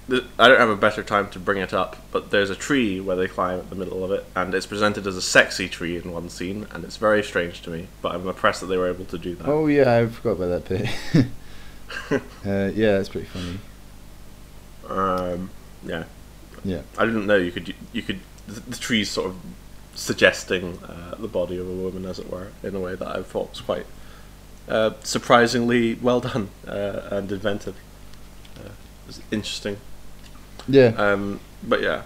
[0.09, 3.01] th- I don't have a better time to bring it up, but there's a tree
[3.01, 5.97] where they climb at the middle of it, and it's presented as a sexy tree
[5.97, 7.89] in one scene, and it's very strange to me.
[8.03, 9.47] But I'm impressed that they were able to do that.
[9.49, 11.27] Oh yeah, I forgot about that bit.
[12.47, 13.59] uh, yeah, that's pretty funny.
[14.89, 15.51] Um,
[15.85, 16.05] yeah,
[16.65, 19.37] Yeah, I didn't know you could you could the, the trees sort of
[20.01, 23.23] suggesting uh, the body of a woman, as it were, in a way that I
[23.23, 23.87] thought was quite
[24.67, 27.77] uh, surprisingly well done uh, and inventive.
[28.57, 29.77] Uh, it was interesting.
[30.67, 32.03] yeah, Um, but yeah,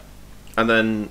[0.57, 1.09] and then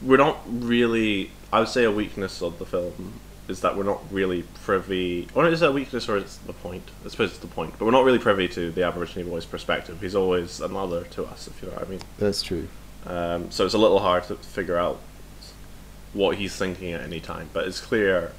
[0.00, 1.32] we're not really.
[1.52, 3.14] I would say a weakness of the film
[3.48, 5.26] is that we're not really privy.
[5.34, 6.82] Or is it a weakness or is it the point?
[7.04, 10.00] I suppose it's the point, but we're not really privy to the Aboriginal boy's perspective.
[10.00, 12.00] He's always another to us, if you know what I mean.
[12.18, 12.68] That's true.
[13.06, 15.00] Um, so it's a little hard to figure out
[16.12, 17.50] what he's thinking at any time.
[17.52, 18.32] But it's clear,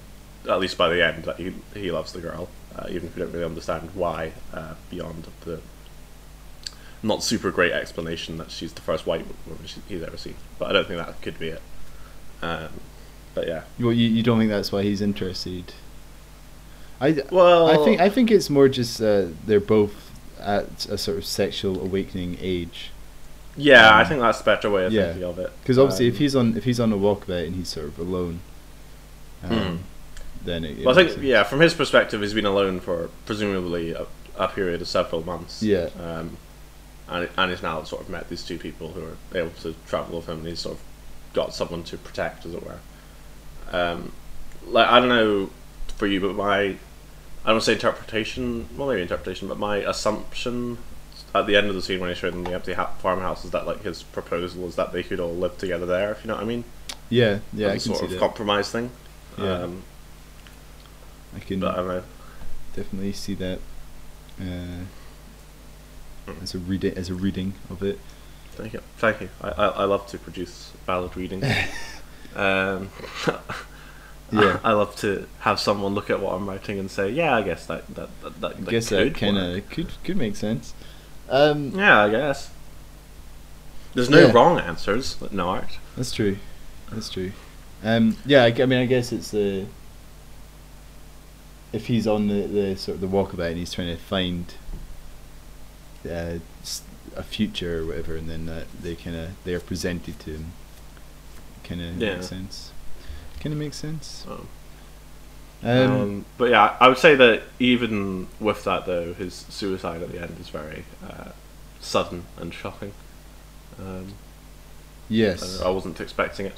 [0.47, 3.21] at least by the end, that he he loves the girl, uh, even if we
[3.21, 5.59] don't really understand why uh, beyond the
[7.01, 10.35] not super great explanation that she's the first white woman he's ever seen.
[10.57, 11.61] But I don't think that could be it.
[12.41, 12.69] Um,
[13.33, 13.63] but yeah.
[13.79, 15.73] Well, you, you don't think that's why he's interested?
[16.99, 21.17] I Well, I think I think it's more just uh, they're both at a sort
[21.17, 22.91] of sexual awakening age.
[23.59, 25.05] Yeah, I um, think that's a better way of yeah.
[25.07, 25.51] thinking of it.
[25.61, 27.99] Because obviously, if Um, he's on if he's on a walkabout and he's sort of
[27.99, 28.39] alone,
[29.43, 29.77] um, Mhm.
[30.45, 31.23] then it, it Well, I think sense.
[31.23, 34.05] yeah, from his perspective, he's been alone for presumably a,
[34.37, 35.61] a period of several months.
[35.61, 35.89] Yeah.
[36.01, 36.37] Um,
[37.07, 40.17] and and he's now sort of met these two people who are able to travel
[40.17, 40.81] with him, and he's sort of
[41.33, 42.79] got someone to protect, as it were.
[43.71, 44.11] Um,
[44.67, 45.49] like I don't know
[45.97, 46.67] for you, but my I
[47.45, 50.77] don't want to say interpretation, well maybe interpretation, but my assumption
[51.35, 53.51] at the end of the scene when he showed them the empty ha- farmhouse is
[53.51, 56.35] that like his proposal is that they could all live together there, if you know
[56.35, 56.63] what I mean.
[57.09, 58.19] yeah, yeah, I As sort of that.
[58.19, 58.91] compromise thing.
[59.37, 59.53] Yeah.
[59.63, 59.83] Um,
[61.35, 62.03] I can but I know.
[62.75, 63.59] definitely see that
[64.41, 64.83] uh,
[66.27, 66.43] Mm.
[66.43, 67.99] as a reading as a reading of it.
[68.51, 68.81] Thank you.
[68.97, 69.29] Thank you.
[69.41, 71.45] I, I, I love to produce valid readings.
[72.35, 72.89] um,
[74.31, 74.59] Yeah.
[74.63, 77.65] I love to have someone look at what I'm writing and say, yeah, I guess
[77.65, 80.75] that that that, that, I guess could that kind of could could make sense.
[81.29, 82.49] Um, Yeah, I guess.
[83.93, 84.31] There's no Yeah.
[84.31, 85.77] wrong answers in art.
[85.95, 86.37] That's true.
[86.91, 87.31] That's true.
[87.83, 89.65] Um, yeah, I mean, I guess it's the
[91.71, 94.53] if he's on the, the sort of the walkabout and he's trying to find
[96.09, 96.39] uh,
[97.15, 100.51] a future or whatever, and then that they kind of they are presented to him.
[101.63, 102.15] Kind of Yeah.
[102.15, 102.71] makes sense.
[103.39, 104.25] Kind of makes sense.
[104.29, 104.47] Um,
[105.61, 110.11] Um, um, but yeah, I would say that even with that though, his suicide at
[110.11, 111.31] the end is very uh,
[111.79, 112.93] sudden and shocking.
[113.79, 114.13] Um,
[115.09, 115.61] yes.
[115.61, 116.55] I, I wasn't expecting it.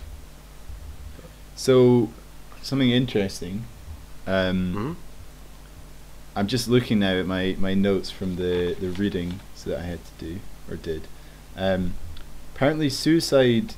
[1.55, 2.11] So
[2.61, 3.65] something interesting.
[4.27, 4.93] Um, hmm
[6.35, 9.99] I'm just looking now at my, my notes from the, the reading that I had
[10.05, 11.07] to do or did.
[11.57, 11.95] Um,
[12.55, 13.73] apparently, suicide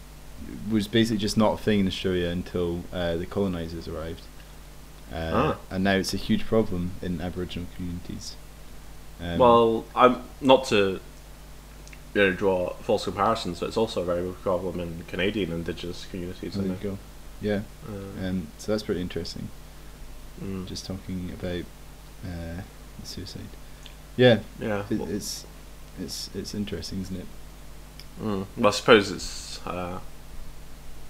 [0.69, 4.21] was basically just not a thing in Australia until uh, the colonisers arrived,
[5.13, 5.57] uh, Ah.
[5.69, 8.35] and now it's a huge problem in Aboriginal communities.
[9.21, 10.99] Um, well, I'm not to
[12.15, 16.05] you know, draw false comparisons, but it's also a very big problem in Canadian Indigenous
[16.09, 16.53] communities.
[16.55, 16.81] there you it?
[16.83, 16.97] go.
[17.41, 19.49] Yeah, Uh, um, so that's pretty interesting.
[20.43, 21.63] mm, Just talking about
[22.25, 22.61] uh,
[23.03, 23.47] suicide.
[24.15, 24.83] Yeah, yeah.
[24.89, 25.45] it, well, it's
[25.99, 27.25] it's it's interesting, isn't it?
[28.21, 29.99] mm, well, I suppose it's uh,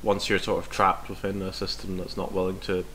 [0.01, 2.85] once you're sort of trapped within a system that's not willing to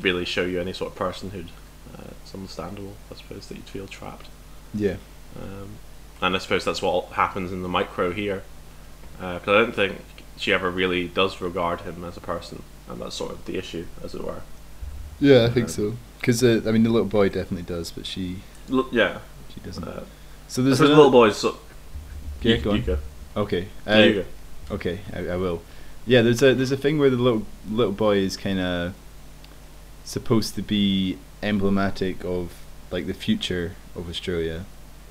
[0.00, 1.48] really show you any sort of personhood,
[1.96, 2.94] uh, it's understandable.
[3.10, 4.28] I suppose that you'd feel trapped.
[4.74, 4.96] Yeah.
[5.40, 5.68] Um,
[6.20, 8.42] and I suppose that's what happens in the micro here.
[9.18, 9.98] Because I don't think
[10.36, 13.86] she ever really does regard him as a person, and that's sort of the issue,
[14.02, 14.42] as it were.
[15.20, 15.92] Yeah, I think Um, so.
[16.20, 18.38] Because uh, I mean, the little boy definitely does, but she
[18.70, 19.18] L- yeah.
[19.52, 19.84] she doesn't.
[19.84, 20.04] Uh,
[20.48, 21.30] so there's there's little boy.
[21.30, 21.58] So,
[22.42, 22.98] Yeah, you, go you go.
[23.36, 23.68] Okay.
[23.86, 24.24] Uh, go.
[24.72, 25.62] okay, I, I will.
[26.06, 28.94] Yeah, there's a there's a thing where the little little boy is kind of
[30.04, 32.52] supposed to be emblematic of
[32.90, 34.64] like the future of Australia,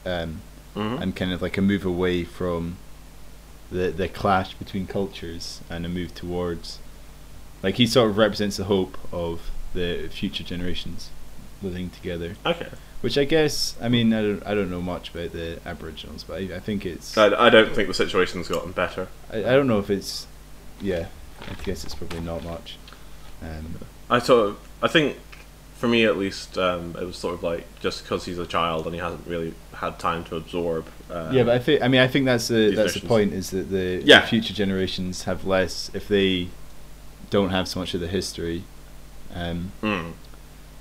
[0.06, 0.42] um,
[0.76, 1.02] Mhm.
[1.02, 2.78] and kind of like a move away from
[3.72, 6.80] the the clash between cultures and a move towards
[7.62, 11.10] like he sort of represents the hope of the future generations
[11.62, 12.36] living together.
[12.46, 12.70] Okay.
[13.02, 16.36] Which I guess I mean I don't I don't know much about the Aboriginals, but
[16.42, 19.08] I, I think it's I, I don't think the situation's gotten better.
[19.32, 20.28] I, I don't know if it's
[20.82, 21.08] yeah
[21.42, 22.78] I guess it's probably not much.
[23.42, 23.80] Um,
[24.10, 25.18] I sort of, I think,
[25.78, 28.86] for me at least, um, it was sort of like just because he's a child
[28.86, 30.86] and he hasn't really had time to absorb.
[31.10, 33.50] Uh, yeah, but I think I mean I think that's the that's the point is
[33.52, 36.50] that the, the future generations have less if they
[37.30, 38.64] don't have so much of the history.
[39.34, 40.12] Um, Mm.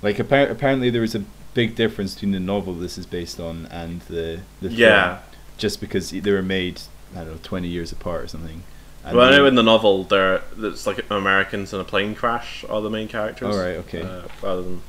[0.03, 1.23] like appar- apparently there was a
[1.55, 5.19] big difference between the novel this is based on and the the film, Yeah.
[5.57, 6.81] just because they were made
[7.15, 8.63] I don't know twenty years apart or something.
[9.05, 12.63] And well, I know in the novel there, it's like Americans in a plane crash
[12.69, 13.53] are the main characters.
[13.55, 14.01] Oh, right, okay.
[14.01, 14.81] Uh, rather than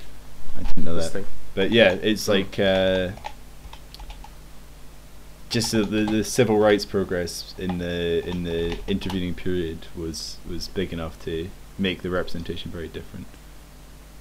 [0.57, 1.11] I didn't know that.
[1.11, 1.27] thing.
[1.55, 3.11] But yeah, it's like uh,
[5.49, 10.93] just the, the civil rights progress in the in the intervening period was was big
[10.93, 11.49] enough to
[11.79, 13.27] make the representation very different.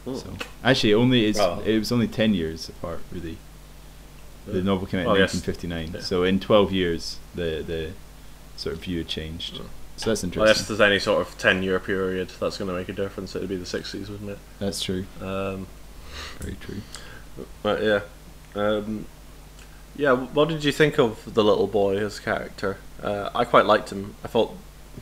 [0.05, 0.17] Mm.
[0.17, 3.37] So actually, only it's it was only ten years apart really.
[4.45, 5.33] The novel came out in yes.
[5.33, 6.05] 1959, Yeah.
[6.05, 7.91] so in 12 years the the
[8.57, 9.55] sort of view had changed.
[9.55, 9.65] Mm.
[9.97, 10.41] So that's interesting.
[10.41, 13.55] Unless there's any sort of ten-year period that's going to make a difference, it'd be
[13.55, 14.39] the '60s, wouldn't it?
[14.59, 15.05] That's true.
[15.21, 15.67] Um,
[16.39, 16.81] Very true.
[17.61, 17.99] but yeah,
[18.55, 19.05] um,
[19.95, 20.13] yeah.
[20.13, 22.77] What did you think of the little boy as character?
[23.01, 24.15] Uh, I quite liked him.
[24.23, 24.51] I thought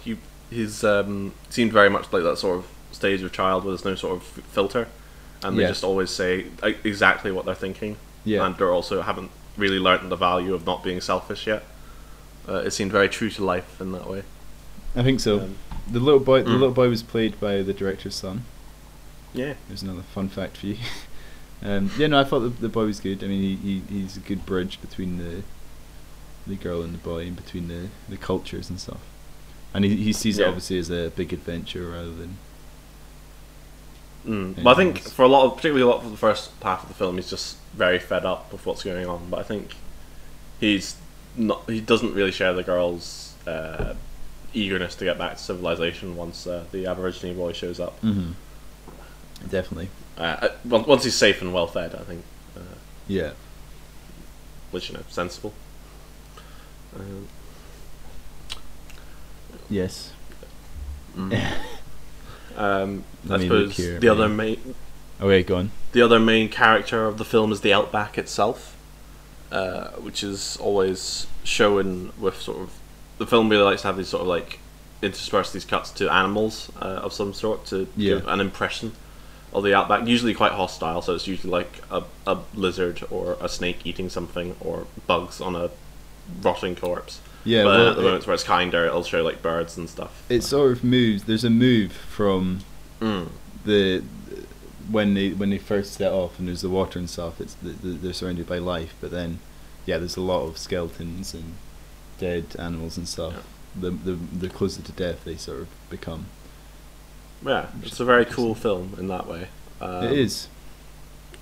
[0.02, 0.18] he
[0.50, 3.96] he's um, seemed very much like that sort of stage of child where there's no
[3.96, 4.88] sort of filter,
[5.44, 5.70] and they Yeah.
[5.70, 6.48] just always say
[6.84, 7.98] exactly what they're thinking.
[8.24, 8.46] Yeah.
[8.46, 11.64] and they're also haven't really learned the value of not being selfish yet.
[12.48, 14.22] Uh, it seemed very true to life in that way.
[14.96, 15.42] I think so.
[15.42, 15.58] Um,
[15.90, 16.60] the little boy, the mm.
[16.60, 18.46] little boy was played by the director's son.
[19.34, 20.78] yeah, There's another fun fact for you.
[21.64, 23.24] um, yeah, no, I thought the, the boy was good.
[23.24, 25.44] I mean, he, he he's a good bridge between the
[26.48, 29.02] the girl and the boy, and between the, the cultures and stuff.
[29.74, 32.38] And he he sees it obviously as a big adventure rather than
[34.26, 34.58] Mm.
[34.58, 36.52] Yeah, But I think it's- for a lot of, particularly a lot of the first
[36.62, 39.30] half of the film, he's just very fed up with what's going on.
[39.30, 39.76] But I think
[40.60, 40.96] he's
[41.36, 41.64] not.
[41.68, 43.96] He doesn't really share the girl's uh,
[44.54, 48.00] eagerness to get back to civilization once uh, the Aborigine boy shows up.
[48.02, 48.32] mm-hmm.
[49.50, 49.90] definitely.
[50.18, 52.24] Uh, uh, once he's safe and well fed, I think,
[52.56, 52.60] uh,
[53.08, 53.32] Yeah,
[54.72, 55.54] which you know, sensible.
[56.96, 57.28] Um,
[59.70, 60.12] yes.
[61.16, 61.34] mm.
[62.58, 64.76] um, I suppose here the my- other main
[65.22, 65.72] Okay, go on.
[65.92, 68.76] the other main character of the film is the outback itself,
[69.52, 72.74] uh, which is always shown with sort of
[73.22, 74.60] the film really likes to have these sort of like
[75.02, 78.16] intersperse these cuts to animals uh, of some sort to Yeah.
[78.16, 78.94] give an impression
[79.54, 80.08] of the outback.
[80.08, 84.56] Usually quite hostile, so it's usually like a, a lizard or a snake eating something
[84.60, 85.70] or bugs on a
[86.42, 87.20] rotting corpse.
[87.44, 89.90] Yeah, but well, at the it- moments where it's kinder, it'll show like birds and
[89.90, 90.24] stuff.
[90.30, 91.24] It sort of moves.
[91.24, 92.62] There's a move from
[93.02, 93.28] Mm.
[93.66, 94.04] the
[94.90, 97.40] when they when they first set off and there's the water and stuff.
[97.42, 99.40] It's the, the, they're surrounded by life, but then
[99.88, 101.56] yeah, there's a lot of skeletons and
[102.22, 103.34] dead animals and stuff.
[103.78, 106.28] The the the closer to death they sort of become.
[107.46, 109.48] Yeah, it's a very cool film in that way.
[109.82, 110.48] Um, it is.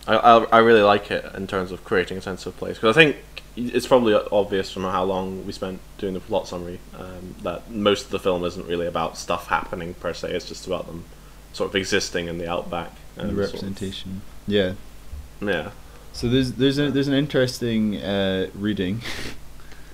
[0.08, 2.96] I, I I really like it in terms of creating a sense of place because
[2.96, 3.18] I think
[3.58, 8.06] it's probably obvious from how long we spent doing the plot summary um, that most
[8.06, 10.32] of the film isn't really about stuff happening per se.
[10.32, 11.04] It's just about them
[11.52, 12.92] sort of existing in the outback.
[13.16, 14.22] the and sort of- representation.
[14.48, 14.74] Yeah.
[15.42, 15.72] yeah.
[16.14, 19.02] So there's there's a, there's an interesting uh, reading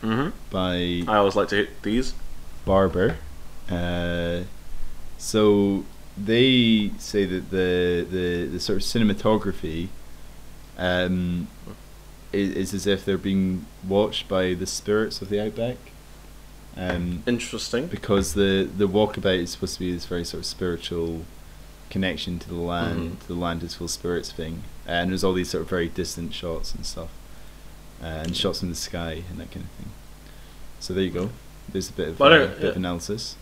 [0.06, 2.14] hmm by I always like to hit these.
[2.66, 3.18] Barber.
[3.70, 4.42] Uh,
[5.18, 5.84] so
[6.18, 9.88] they say that the, the, the sort of cinematography
[10.78, 11.48] um,
[12.32, 15.78] is, is as if they're being watched by the spirits of the outback.
[16.78, 17.88] Um, Interesting.
[17.88, 21.26] because the, the walkabout is supposed to be this very sort of spiritual
[21.90, 23.28] connection to the land, Mhm.
[23.28, 24.64] the land is full of spirits thing.
[24.86, 27.10] And there's all these sort of very distant shots and stuff.
[28.02, 29.90] Uh, and shots from the sky and that kind of thing.
[30.80, 31.30] So there you go.
[31.70, 33.36] There's a bit of, Well, uh, bit of analysis.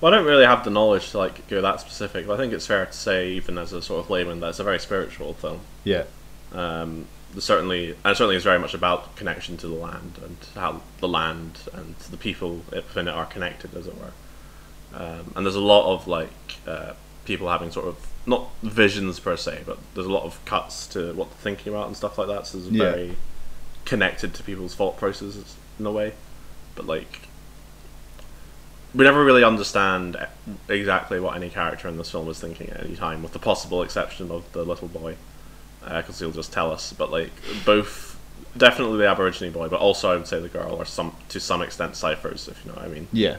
[0.00, 2.52] Well, I don't really have the knowledge to like go that specific, but I think
[2.52, 5.34] it's fair to say, even as a sort of layman, that it's a very spiritual
[5.34, 5.60] film.
[5.84, 6.04] Yeah.
[6.52, 7.06] Um,
[7.38, 11.58] certainly, and certainly is very much about connection to the land and how the land
[11.72, 14.12] and the people within it are connected, as it were.
[14.94, 16.30] Um, and there's a lot of like
[16.66, 20.86] uh, people having sort of not visions per se, but there's a lot of cuts
[20.88, 22.46] to what they're thinking about and stuff like that.
[22.46, 22.90] So it's Yeah.
[22.92, 23.16] very
[23.88, 26.12] connected to people's thought processes in a way.
[26.76, 27.22] But like,
[28.94, 30.16] we never really understand
[30.68, 33.82] exactly what any character in this film is thinking at any time, with the possible
[33.82, 35.16] exception of the little boy,
[35.82, 36.92] because he'll just tell us.
[36.92, 37.32] But like,
[37.64, 38.20] both
[38.56, 41.62] definitely the Aborigine boy, but also I would say the girl are some to some
[41.62, 43.08] extent ciphers, if you know what I mean.
[43.12, 43.38] Yeah.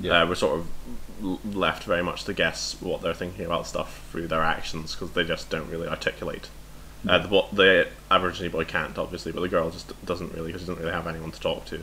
[0.00, 0.22] Yeah.
[0.22, 4.28] Uh, we're sort of left very much to guess what they're thinking about stuff through
[4.28, 6.48] their actions because they just don't really articulate.
[7.08, 10.66] Uh, the, the Aborigine boy can't, obviously, but the girl just doesn't really because she
[10.66, 11.82] doesn't really have anyone to talk to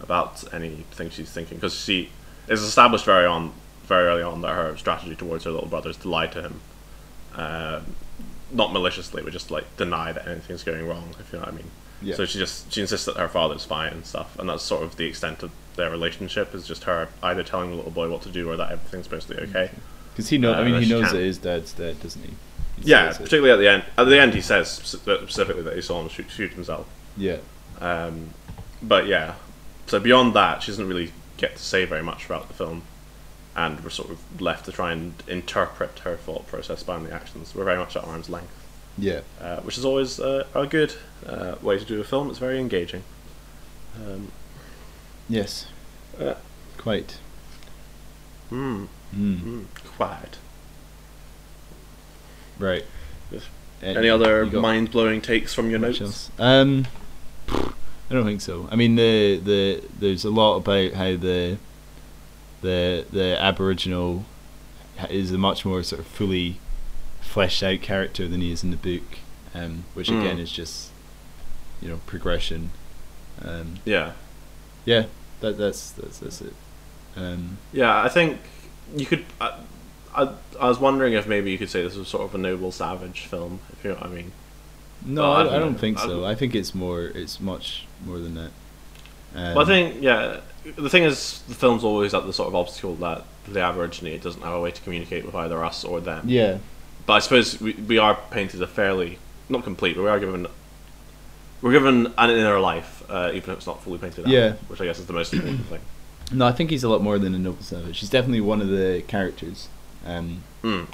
[0.00, 2.10] about anything she's thinking because she
[2.48, 3.52] is established very on
[3.84, 6.60] very early on that her strategy towards her little brother is to lie to him,
[7.34, 7.80] uh,
[8.52, 11.14] not maliciously, but just like deny that anything's going wrong.
[11.18, 11.70] If you know what I mean.
[12.02, 12.14] Yeah.
[12.14, 14.96] So she just she insists that her father's fine and stuff, and that's sort of
[14.96, 18.28] the extent of their relationship is just her either telling the little boy what to
[18.30, 19.70] do or that everything's mostly okay.
[20.12, 22.30] Because he know, I Uh, mean, he knows that his dad's dead, doesn't he?
[22.82, 23.22] Yeah, says it.
[23.24, 23.84] particularly at the end.
[23.96, 26.86] At the end, he says specifically that he saw him shoot, shoot himself.
[27.16, 27.38] Yeah.
[27.80, 28.30] Um,
[28.82, 29.34] but yeah,
[29.86, 32.82] so beyond that, she doesn't really get to say very much throughout the film,
[33.56, 37.54] and we're sort of left to try and interpret her thought process by the actions.
[37.54, 38.52] We're very much at arm's length,
[38.96, 39.20] Yeah.
[39.40, 40.94] uh, which is always uh, a good
[41.26, 42.30] uh, way to do a film.
[42.30, 43.02] It's very engaging.
[43.96, 44.30] Um,
[45.28, 45.66] Yes.
[46.20, 46.34] uh,
[46.78, 47.18] Quite.
[48.50, 49.40] mm, Mm.
[49.40, 49.64] mm,
[49.96, 50.38] quite.
[52.58, 52.84] Right.
[53.30, 53.42] Yes.
[53.82, 56.30] Uh, Any other mind blowing takes from your notes?
[56.38, 56.86] Um,
[57.48, 58.68] I don't think so.
[58.70, 61.58] I mean, the the there's a lot about how the
[62.62, 64.24] the the Aboriginal
[65.10, 66.58] is a much more sort of fully
[67.20, 69.18] fleshed out character than he is in the book,
[69.54, 70.20] um, which Mm.
[70.20, 70.90] again is just
[71.80, 72.70] you know progression.
[73.44, 74.12] Um, Yeah.
[74.84, 75.04] yeah,
[75.40, 76.54] that that's that's that's it.
[77.16, 78.38] Um, Yeah, I think
[78.96, 79.24] you could.
[79.40, 79.54] I,
[80.22, 82.72] I, I was wondering if maybe you could say this was sort of a noble
[82.72, 84.32] savage film, if you know what I mean.
[85.06, 86.24] no, I I, don't I don't think so.
[86.24, 87.02] I think it's more.
[87.04, 88.50] It's much more than that.
[89.34, 90.40] Um, well, I think, yeah,
[90.76, 94.42] the thing is, the film's always at the sort of obstacle that the Aborigine doesn't
[94.42, 96.24] have a way to communicate with either us or them.
[96.28, 96.58] Yeah,
[97.06, 100.46] But I suppose we, we are painted a fairly, not complete, but we are given.
[101.60, 104.30] We're given an inner life, uh, even if it's not fully painted out.
[104.30, 104.52] Yeah.
[104.68, 105.80] Which I guess is the most important thing.
[106.32, 107.98] no, I think he's a lot more than a noble savage.
[107.98, 109.68] He's definitely one of the characters.
[110.06, 110.86] Um, Mm.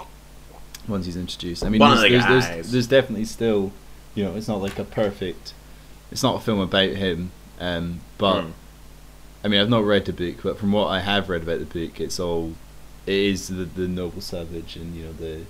[0.88, 1.64] once he's introduced.
[1.64, 3.72] I mean, there's, the there's, there's, there's definitely still,
[4.14, 5.54] you know, it's not like a perfect.
[6.12, 7.30] It's not a film about him,
[7.60, 8.52] um, but Mm.
[9.44, 11.64] I mean, I've not read the book, but from what I have read about the
[11.66, 12.54] book, it's all,
[13.06, 15.40] it is the the noble savage, and you know the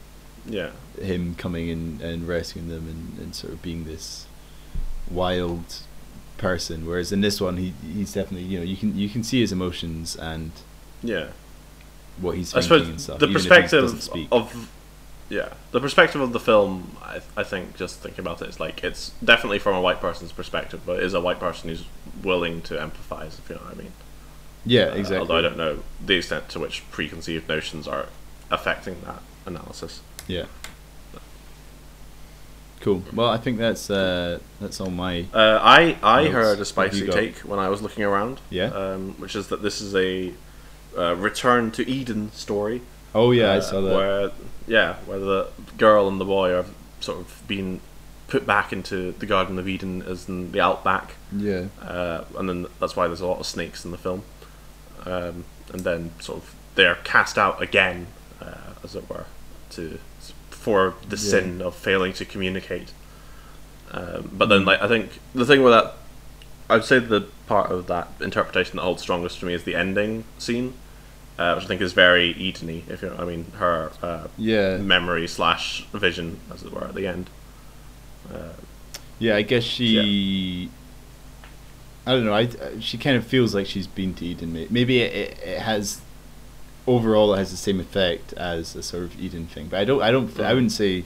[0.46, 0.70] Yeah.
[1.00, 4.26] him coming in and rescuing them, and, and sort of being this
[5.10, 5.64] wild
[6.38, 6.86] person.
[6.86, 9.52] Whereas in this one, he he's definitely you know you can you can see his
[9.52, 10.50] emotions and
[11.02, 11.28] Yeah.
[12.20, 13.18] What he's I thinking and suppose stuff.
[13.18, 14.70] the even if he perspective of
[15.30, 18.60] yeah the perspective of the film I, I think just thinking about it, it is
[18.60, 21.84] like it's definitely from a white person's perspective but it is a white person who's
[22.22, 23.92] willing to empathize if you know what I mean
[24.66, 25.18] yeah, Uh, exactly.
[25.18, 28.06] although I don't know the extent to which preconceived notions are
[28.50, 30.44] affecting that analysis Yeah.
[32.80, 33.02] Cool.
[33.14, 35.24] Well, I think that's uh, that's all my.
[35.32, 36.34] uh, I I Notes.
[36.34, 38.66] heard a spicy take when I was looking around Yeah?
[38.66, 40.34] um, which is that this is a
[40.96, 42.82] uh, return to Eden story
[43.14, 43.94] Oh yeah, I uh, saw that.
[43.94, 44.30] Where,
[44.66, 46.64] yeah, where the girl and the boy are
[47.00, 47.80] sort of being
[48.26, 51.66] put back into the Garden of Eden as in the outback, Yeah.
[51.80, 54.22] uh, and then that's why there's a lot of snakes in the film.
[55.06, 58.08] Um, and then sort of they're cast out again,
[58.42, 59.26] uh, as it were,
[59.70, 59.98] to
[60.50, 61.30] for the Yeah.
[61.30, 62.90] sin of failing to communicate.
[63.92, 65.94] Um, but then, like, I think the thing with that,
[66.68, 70.24] I'd say the part of that interpretation that holds strongest for me is the ending
[70.38, 70.74] scene,
[71.38, 72.88] uh, which I think is very Edeny.
[72.88, 74.76] If you know, I mean, her uh, Yeah.
[74.78, 77.30] memory slash vision, as it were, at the end.
[78.32, 78.54] Uh,
[79.18, 80.70] Yeah, I guess she.
[82.06, 82.34] I don't know.
[82.34, 82.48] I
[82.80, 84.52] she kind of feels like she's been to Eden.
[84.52, 86.00] May- Maybe it, it, it has.
[86.86, 90.02] Overall, it has the same effect as a sort of Eden thing, but I don't.
[90.02, 90.28] I don't.
[90.38, 90.54] I Mm.
[90.54, 91.04] wouldn't say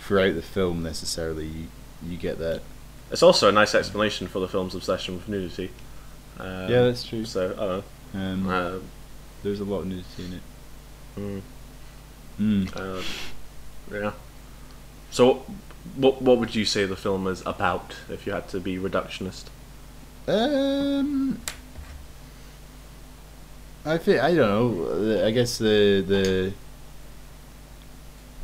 [0.00, 1.66] throughout the film necessarily you,
[2.02, 2.62] you get that.
[3.10, 5.70] it's also a nice explanation for the film's obsession with nudity.
[6.40, 7.24] Um, yeah, that's true.
[7.26, 7.52] So
[8.14, 8.80] I don't Um, know.
[9.42, 10.42] There's a lot of nudity in it.
[11.18, 11.42] mm.
[12.40, 12.76] Mm.
[12.76, 13.02] Uh,
[13.94, 14.12] yeah.
[15.10, 15.44] So,
[15.96, 19.44] what what would you say the film is about if you had to be reductionist?
[20.26, 21.40] Um,
[23.84, 25.26] I think I don't know.
[25.26, 26.52] I guess the the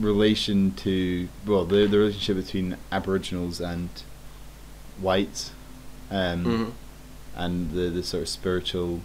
[0.01, 3.89] relation to well the the relationship between Aboriginals and
[5.01, 5.53] whites,
[6.11, 6.73] um, Mhm.
[7.37, 9.01] and the the sort of spiritual.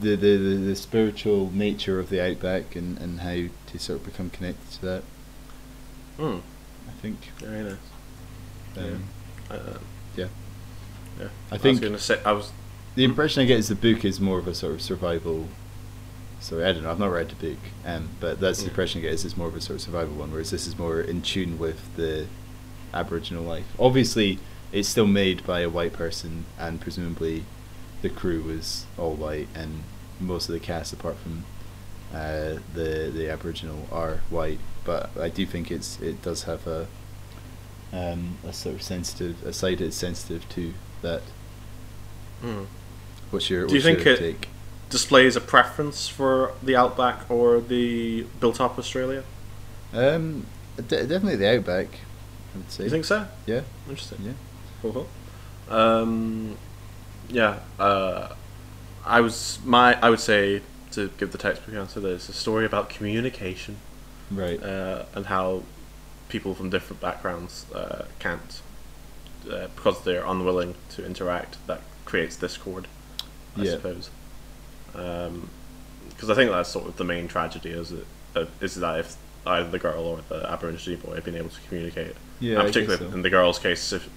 [0.00, 4.04] The, the, the, the spiritual nature of the outback and, and how to sort of
[4.04, 5.02] become connected to that
[6.18, 6.40] Mm,
[6.88, 7.76] I think very nice.
[8.78, 9.04] um,
[9.50, 9.78] Uh,
[10.16, 10.26] yeah
[11.20, 11.28] yeah.
[11.50, 12.52] I think- was gonna say I was.
[12.94, 15.48] The impression I get is the book is more of a sort of survival.
[16.40, 16.90] Sorry, I don't know.
[16.90, 19.12] I've not read the book, um, but that's the impression I get.
[19.12, 21.58] Is it's more of a sort of survival one, whereas this is more in tune
[21.58, 22.26] with the
[22.94, 23.66] Aboriginal life.
[23.78, 24.38] Obviously,
[24.72, 27.44] it's still made by a white person, and presumably,
[28.08, 29.82] the crew was all white, and
[30.20, 31.44] most of the cast, apart from
[32.14, 34.58] uh, the the Aboriginal, are white.
[34.84, 36.86] But I do think it's it does have a
[37.92, 41.22] um, a sort of sensitive a side that's sensitive to that.
[42.44, 42.66] Mm.
[43.30, 44.48] What's your Do you what's think it- take?
[44.88, 49.24] Displays a preference for the outback or the built-up Australia.
[49.92, 50.46] Um,
[50.76, 51.88] de- definitely the outback.
[52.54, 52.84] I would say.
[52.84, 53.26] You think so?
[53.46, 54.18] Yeah, Interesting.
[54.22, 54.32] yeah.
[54.80, 55.76] Cool, cool.
[55.76, 56.56] Um,
[57.28, 58.34] yeah, uh,
[59.04, 60.62] I was my I would say
[60.92, 63.76] to give the textbook answer that it's a story about communication
[64.30, 64.60] Right.
[64.62, 65.62] uh, and how
[66.28, 68.60] people from different backgrounds uh, can't
[69.50, 71.58] uh, because they're unwilling to interact.
[71.68, 72.88] That creates discord,
[73.56, 73.72] I Yeah.
[73.72, 74.10] suppose.
[74.92, 79.16] Because I think that's sort of the main tragedy is it uh, is that if
[79.46, 83.06] either the girl or the Aborigine boy had been able to communicate, Yeah, and particularly
[83.08, 83.14] so.
[83.14, 84.08] in the girl's case, if,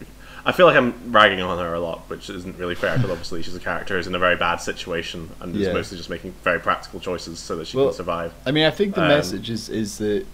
[0.45, 3.41] I feel like I'm ragging on her a lot, which isn't really fair because obviously
[3.43, 6.59] she's a character who's in a very bad situation and is mostly just making very
[6.59, 8.33] practical choices so that she Well, can survive.
[8.45, 10.25] I mean, I think the Um, message is is that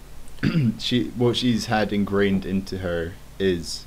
[0.78, 3.84] she what she's had ingrained into her is,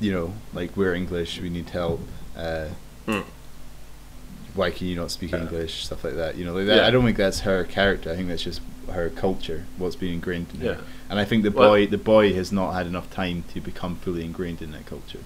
[0.00, 2.00] you know, like we're English, we need help.
[2.36, 2.66] Uh,
[3.06, 3.24] Mm.
[4.54, 5.40] why can you not speak Yeah.
[5.40, 6.36] English, stuff like that.
[6.36, 6.76] You know, like that.
[6.76, 6.86] Yeah.
[6.86, 8.10] I don't think that's her character.
[8.12, 8.60] I think that's just
[8.90, 10.74] her culture, what's been ingrained in Yeah.
[10.74, 10.80] her.
[11.10, 13.96] And I think the Well- boy, the boy has not had enough time to become
[13.96, 15.20] fully ingrained in that culture.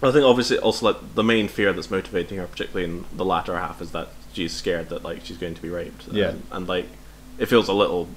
[0.00, 3.56] I think obviously also like the main fear that's motivating her, particularly in the latter
[3.58, 6.06] half, is that she's scared that like she's going to be raped.
[6.12, 6.28] Yeah.
[6.28, 6.86] Um, and like
[7.38, 8.08] it feels a little,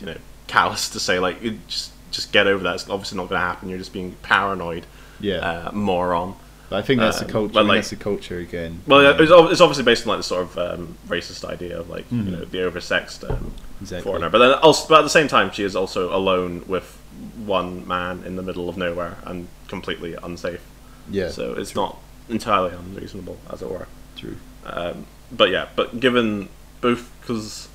[0.00, 0.16] you know,
[0.48, 2.74] callous to say like you just just get over that.
[2.74, 3.68] It's obviously not going to happen.
[3.70, 4.84] You're just being paranoid,
[5.20, 6.34] Yeah, uh, moron.
[6.68, 7.54] but I think that's um, the culture.
[7.54, 8.80] but, like- that's the culture again.
[8.86, 11.88] Well, yeah, Um, it's, obviously based on like the sort of um, racist idea of
[11.88, 12.24] like Mhm.
[12.26, 14.02] you know the oversexed um, exactly.
[14.10, 14.30] foreigner.
[14.30, 16.96] But then also, but at the same time, she is also alone with
[17.36, 20.62] one man in the middle of nowhere and completely unsafe.
[21.10, 23.86] yeah, So it's not entirely unreasonable, as it were.
[24.16, 24.36] true.
[24.64, 26.48] Um, but yeah, but given
[26.80, 27.68] both because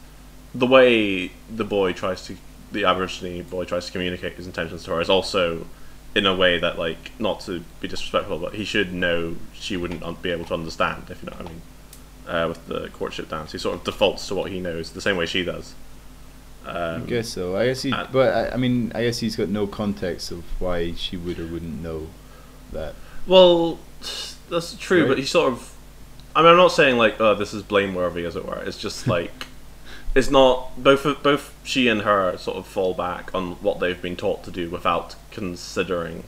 [0.54, 2.38] the way the boy tries to,
[2.72, 5.66] the Aborigine boy tries to communicate his intentions to her is also
[6.16, 10.02] in a way that like not to be disrespectful, but he should know she wouldn't
[10.04, 11.62] un- be able to understand if you know what I mean.
[12.28, 15.16] Uh, with the courtship dance, he sort of defaults to what he knows the same
[15.18, 15.76] way she does.
[16.66, 17.56] Um, I guess so.
[17.56, 20.94] I guess he, but I, I mean, I guess he's got no context of why
[20.94, 22.08] she would or wouldn't know
[22.72, 22.96] that.
[23.28, 23.80] Well,
[24.50, 25.10] that's true, Right.
[25.10, 25.74] but he sort of.
[26.36, 28.62] I mean, I'm not saying like, oh, this is blameworthy, as it were.
[28.64, 29.48] It's just like,
[30.16, 31.06] it's not both.
[31.06, 34.52] of- Both she and her sort of fall back on what they've been taught to
[34.52, 36.24] do without considering,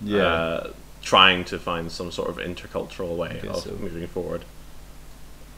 [0.00, 0.70] Yeah, uh,
[1.02, 3.70] trying to find some sort of intercultural way of so.
[3.72, 4.44] moving forward.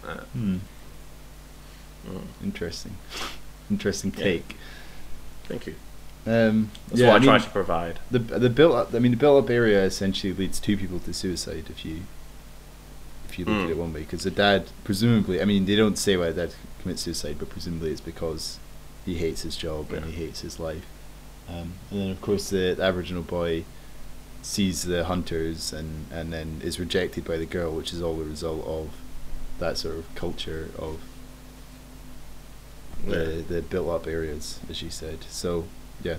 [0.06, 0.56] Uh, hmm.
[2.08, 2.96] mm, interesting,
[3.70, 4.24] interesting Yeah.
[4.24, 4.56] take.
[5.44, 5.74] thank you.
[6.24, 7.98] Um, That's yeah, what I, I mean, try to provide.
[8.10, 8.94] the the built up.
[8.94, 12.02] I mean, the built up area essentially leads two people to suicide if you
[13.28, 13.64] if you look Mm.
[13.64, 14.00] at it one way.
[14.00, 17.48] Because the dad, presumably, I mean, they don't say why the dad commits suicide, but
[17.50, 18.58] presumably it's because
[19.04, 20.84] he hates his job and he hates his life.
[21.48, 23.64] Um, and then, of course, the, the Aboriginal boy
[24.42, 28.24] sees the hunters and and then is rejected by the girl, which is all the
[28.24, 28.90] result of
[29.58, 31.00] that sort of culture of
[33.06, 35.18] the the built up areas, as you said.
[35.28, 35.64] So
[36.02, 36.16] yeah,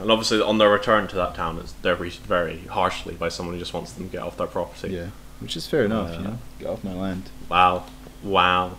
[0.00, 3.54] And obviously, on their return to that town, it's, they're treated very harshly by someone
[3.54, 4.94] who just wants them to get off their property.
[4.94, 5.08] yeah,
[5.40, 6.10] which is fair enough.
[6.10, 7.30] Uh, you know, get off my land.
[7.48, 7.84] Wow,
[8.22, 8.76] wow.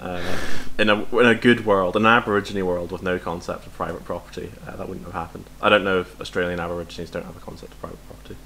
[0.00, 0.36] Uh,
[0.78, 4.50] in a in a good world, an Aborigine world with no concept of private property,
[4.66, 5.44] uh, that wouldn't have happened.
[5.60, 8.36] I don't know if Australian Aborigines don't have a concept of private property.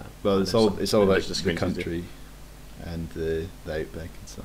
[0.00, 1.82] Uh, Well, it's all it's all about the communities do.
[1.82, 2.04] country
[2.84, 4.44] and the, the outback and stuff.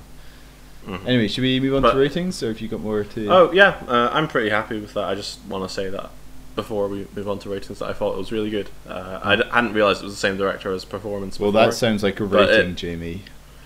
[0.88, 1.08] Mhm.
[1.08, 3.28] Anyway, should we move on But- to ratings, or have you got more to?
[3.30, 5.06] Oh yeah, uh, I'm pretty happy with that.
[5.06, 6.10] I just want to say that
[6.56, 8.70] before we move on to ratings, that I thought it was really good.
[8.88, 11.40] Uh, I d- hadn't realised it was the same director as Performance.
[11.40, 11.66] well, before.
[11.68, 13.24] that sounds like a but it- rating, Jamie.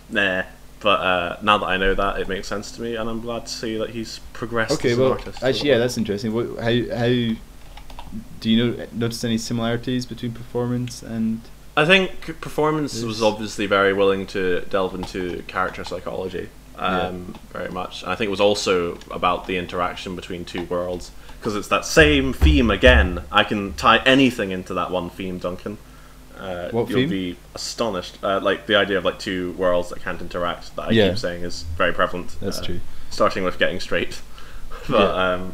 [0.09, 0.43] nah.
[0.82, 3.47] But uh, now that I know that, it makes sense to me, and I'm glad
[3.47, 5.43] to see that he's progressed Okay, as an well, artist.
[5.43, 6.34] actually, yeah, that's interesting.
[6.34, 7.07] What, how how
[8.39, 11.41] do you know notice any similarities between performance and?
[11.76, 16.47] I think performance was obviously very willing to delve into character psychology,
[16.80, 18.03] um, very much.
[18.03, 21.86] And I think it was also about the interaction between two worlds because it's that
[21.86, 23.23] same theme again.
[23.32, 25.77] I can tie anything into that one theme, Duncan.
[26.38, 27.09] Uh, you'll theme?
[27.09, 28.17] be astonished.
[28.23, 30.75] Uh, like the idea of like two worlds that can't interact.
[30.75, 31.09] That I Yeah.
[31.09, 32.36] keep saying is very prevalent.
[32.41, 32.80] That's uh, true.
[33.09, 34.21] Starting with getting straight,
[34.89, 35.34] but Yeah.
[35.34, 35.53] um,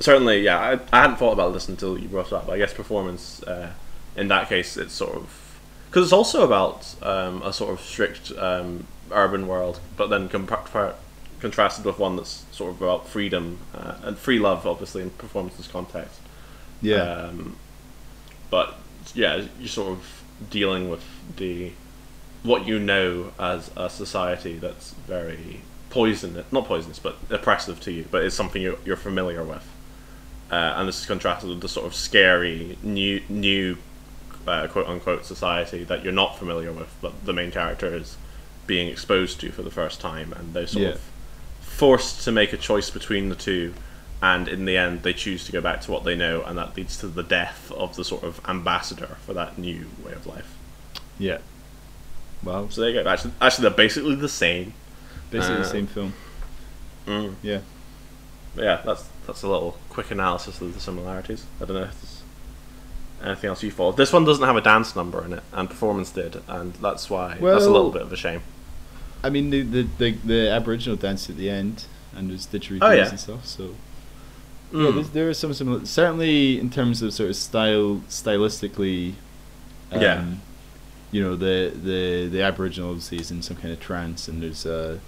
[0.00, 2.46] certainly, yeah, I, I hadn't thought about this until you brought it up.
[2.46, 3.70] But I guess performance, uh,
[4.16, 5.42] in that case, it's sort of
[5.90, 11.84] because it's also about um, a sort of strict um, urban world, but then contrasted
[11.84, 16.20] with one that's sort of about freedom uh, and free love, obviously in performance's context.
[16.82, 17.56] Yeah, Um,
[18.50, 18.74] but
[19.14, 21.04] yeah, you're sort of dealing with
[21.36, 21.72] the
[22.42, 28.06] what you know as a society that's very poisonous, not poisonous, but oppressive to you,
[28.10, 29.66] but it's something you're, you're familiar with.
[30.50, 33.76] Uh, and this is contrasted with the sort of scary new new
[34.46, 38.16] uh, quote unquote society that you're not familiar with, but the main character is
[38.66, 40.90] being exposed to for the first time, and they're sort Yeah.
[40.92, 41.00] of
[41.60, 43.74] forced to make a choice between the two,
[44.22, 46.76] and in the end, they choose to go back to what they know, and that
[46.76, 50.54] leads to the death of the sort of ambassador for that new way of life.
[51.18, 51.38] yeah.
[52.42, 53.08] Wow, So there you go.
[53.08, 54.74] Actually, actually, they're basically the same.
[55.30, 56.12] basically the uh, same film.
[57.06, 57.34] Mm.
[57.42, 57.60] Yeah.
[58.54, 61.44] But yeah, that's that's a little quick analysis of the similarities.
[61.60, 62.22] I don't know if there's
[63.24, 63.92] anything else you follow.
[63.92, 67.38] This one doesn't have a dance number in it, and performance did, and that's why
[67.40, 68.42] that's a little bit of a shame.
[69.26, 72.90] I mean, the the, the, the Aboriginal dance at the end and there's didgeridoos Oh,
[72.92, 73.08] yeah.
[73.08, 73.44] and stuff.
[73.46, 73.62] So
[74.72, 74.94] yeah, Mm.
[74.94, 75.84] there's, there are some similar.
[75.86, 79.14] Certainly, in terms of sort of style, stylistically.
[79.92, 80.24] Um, Yeah.
[81.12, 84.66] You know the the the Aboriginal obviously is in some kind of trance, and there's
[84.66, 84.98] uh,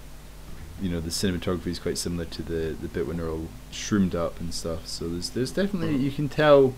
[0.81, 4.15] you know, the cinematography is quite similar to the the bit when they're all shroomed
[4.15, 4.87] up and stuff.
[4.87, 6.03] So there's there's definitely Mm.
[6.03, 6.73] you can tell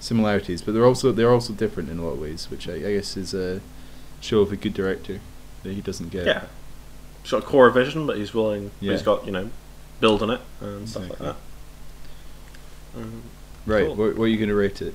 [0.00, 2.92] similarities, but they're also they're also different in a lot of ways, which I, I
[2.96, 3.60] guess is a
[4.20, 5.20] show of a good director.
[5.64, 6.24] that he doesn't get.
[6.26, 6.44] Yeah.
[7.28, 8.70] He's got a core vision, but he's willing.
[8.80, 8.92] Yeah.
[8.92, 9.50] He's got you know,
[10.00, 11.26] building it and stuff Exactly.
[11.26, 11.36] like
[12.96, 13.00] that.
[13.02, 13.22] Um,
[13.66, 13.84] Right.
[13.84, 13.96] Cool.
[13.96, 14.94] What, what are you going to rate it?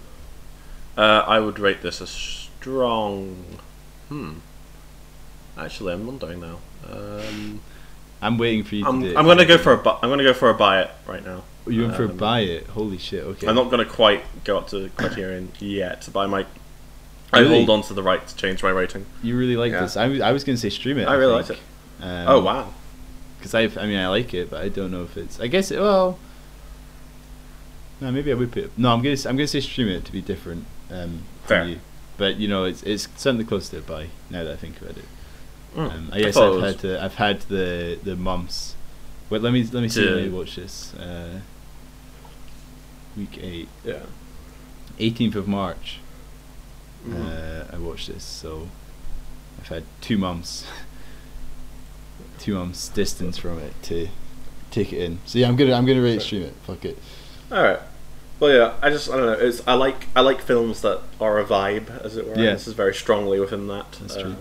[0.97, 3.59] uh, I would rate this a strong.
[4.09, 4.31] Hmm.
[5.55, 6.57] Actually, I'm wondering now.
[6.91, 7.61] Um,
[8.19, 9.15] I'm waiting for you I'm, to.
[9.15, 9.77] I'm gonna go for a.
[9.77, 11.43] Bu- I'm gonna go for a buy it right now.
[11.67, 12.65] You're going for a um, buy it.
[12.65, 13.23] Holy shit.
[13.23, 13.45] Okay.
[13.47, 16.47] I'm not gonna quite go up to Criterion yet, but I might.
[17.31, 19.05] I hold on to the right to change my rating.
[19.21, 19.81] You really like Yeah.
[19.81, 19.95] this.
[19.97, 21.05] I was, I was going to say stream it.
[21.07, 21.59] I really liked think.
[22.03, 22.73] Um, oh wow!
[23.37, 25.39] Because I, I mean, I like it, but I don't know if it's.
[25.39, 25.79] I guess it.
[25.79, 26.19] Well,
[28.01, 28.65] no, maybe I would put.
[28.65, 29.15] It, no, I'm gonna.
[29.25, 30.65] I'm gonna say stream it to be different.
[30.91, 31.65] Um, Fair.
[31.65, 31.79] You.
[32.17, 34.97] But you know, it's it's certainly close to it by Now that I think about
[34.97, 35.05] it.
[35.75, 35.91] Mm.
[35.91, 38.75] Um, I guess thought I've had to, I've had the the months.
[39.29, 40.93] Wait, let me let me see when I watch this.
[40.95, 41.39] Uh,
[43.17, 43.99] week eight, Yeah.
[44.99, 45.99] 18th of March.
[47.07, 47.15] Mhm.
[47.71, 48.69] Uh, I watched this, so
[49.59, 50.65] I've had two months,
[52.43, 54.09] two months distance from it to
[54.69, 55.19] take it in.
[55.25, 56.53] So yeah, I'm gonna I'm gonna rate stream it.
[56.67, 56.97] Fuck it.
[57.49, 57.79] All right.
[58.39, 58.73] Well, yeah.
[58.81, 59.47] I just I don't know.
[59.47, 62.37] It's I like I like films that are a vibe, as it were.
[62.37, 62.51] Yeah.
[62.51, 63.89] This is very strongly within that.
[63.93, 64.35] That's uh, true.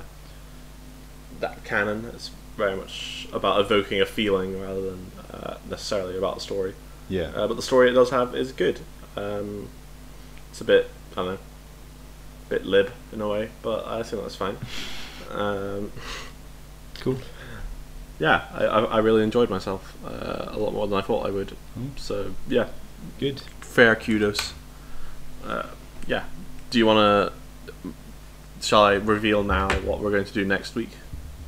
[1.39, 2.11] That canon.
[2.13, 6.75] It's very much about evoking a feeling rather than uh, necessarily about the story.
[7.09, 7.31] Yeah.
[7.37, 8.81] Uh, but the story it does have is good.
[9.17, 9.69] Um,
[10.51, 14.23] it's a bit I don't know, a bit lib in a way, but I think
[14.23, 14.57] that's fine.
[15.31, 15.93] Um,
[17.01, 17.19] cool.
[18.27, 21.31] Yeah, I, I, I really enjoyed myself uh, a lot more than I thought I
[21.31, 21.51] would.
[21.79, 21.83] Oh.
[21.97, 22.15] So
[22.49, 22.69] yeah,
[23.19, 23.41] Good.
[23.61, 24.55] fair kudos.
[25.45, 25.67] Uh,
[26.07, 26.25] yeah.
[26.71, 27.01] Do you want
[27.83, 27.93] to?
[28.61, 30.91] Shall I reveal now what we're going to do next week?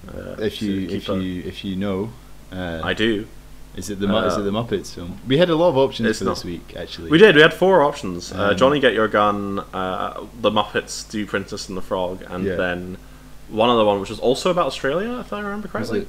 [0.09, 2.11] Uh, If you if a- you if you know,
[2.53, 3.27] uh, I do.
[3.77, 5.19] Is it the is Uh, it the Muppets film?
[5.27, 7.11] We had a lot of options for this week actually.
[7.11, 7.35] We did.
[7.35, 8.33] We had four options.
[8.33, 12.45] Uh, Um, Johnny Get Your Gun, uh, The Muppets Do Princess and the Frog, and
[12.45, 12.55] Yeah.
[12.57, 12.99] then
[13.49, 16.07] one other one which was also about Australia, if I remember correctly.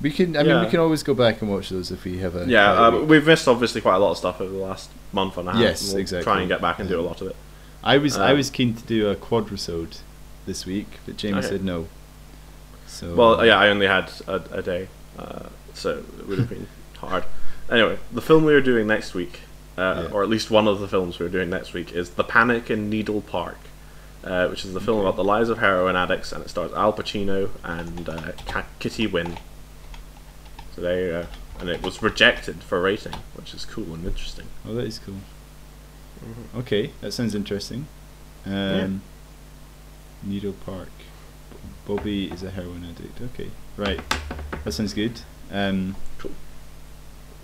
[0.00, 0.36] We can.
[0.36, 0.64] I mean, Yeah.
[0.64, 2.46] we can always go back and watch those if we have a.
[2.46, 5.48] Yeah, uh, we've missed obviously quite a lot of stuff over the last month and
[5.48, 5.60] a half.
[5.60, 6.24] Yes, we'll exactly.
[6.24, 7.36] Try and get back and do a Um, lot of it.
[7.82, 9.98] I was I um, was keen to do a quadrisode
[10.46, 11.48] this week, but Jamie Okay.
[11.48, 11.88] said no.
[12.86, 14.88] So Well, yeah, I only had a, a day,
[15.18, 16.66] uh, so it would have been
[16.98, 17.24] hard.
[17.70, 19.40] Anyway, the film we are doing next week,
[19.76, 20.12] uh, Yeah.
[20.14, 22.70] or at least one of the films we are doing next week, is The Panic
[22.70, 23.58] in Needle Park,
[24.24, 26.92] uh, which is the film about the lives of heroin addicts, and it stars Al
[26.92, 28.32] Pacino and uh,
[28.78, 29.36] Kitty Winn.
[30.78, 31.26] So there you go.
[31.58, 34.46] And it was rejected for rating, which is cool and interesting.
[34.64, 35.16] Oh, that is cool.
[36.24, 36.58] Mm-hmm.
[36.60, 37.88] Okay, that sounds interesting.
[38.46, 39.02] Um,
[40.22, 40.90] Needle Park.
[41.84, 43.20] Bobby is a heroin addict.
[43.34, 43.98] Okay, right.
[44.64, 45.20] That sounds good.
[45.50, 46.30] Um, Cool.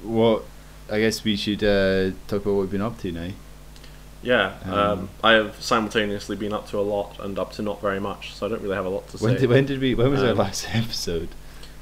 [0.05, 0.45] What?
[0.93, 3.31] I guess we should uh, talk about what we've been up to now.
[4.23, 7.81] Yeah, um, Um, I have simultaneously been up to a lot and up to not
[7.81, 9.41] very much, so I don't really have a lot to When say.
[9.41, 9.95] did when did we?
[9.97, 11.31] When was our Um, last episode?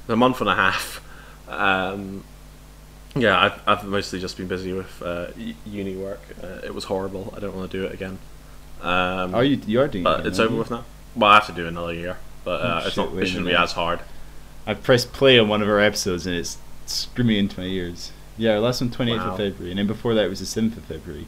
[0.07, 1.01] a month and a half.
[1.59, 2.23] Um,
[3.15, 5.27] yeah, I've, I've mostly just been busy with uh,
[5.65, 6.21] uni work.
[6.41, 7.33] Uh, it was horrible.
[7.37, 8.17] I don't want to do it again.
[8.81, 9.61] Um, Are you?
[9.67, 10.05] You are doing.
[10.05, 10.59] it it's over you?
[10.59, 10.83] with now.
[11.15, 13.21] Well, I have to do another year, but uh, Oh, it's shit, not.
[13.21, 13.99] It shouldn't be as hard.
[14.65, 18.11] I pressed play on one of our episodes and it's screaming into my ears.
[18.37, 19.31] Yeah, our last one, 28th Wow.
[19.31, 21.27] of February, and then before that it was the 7th of February.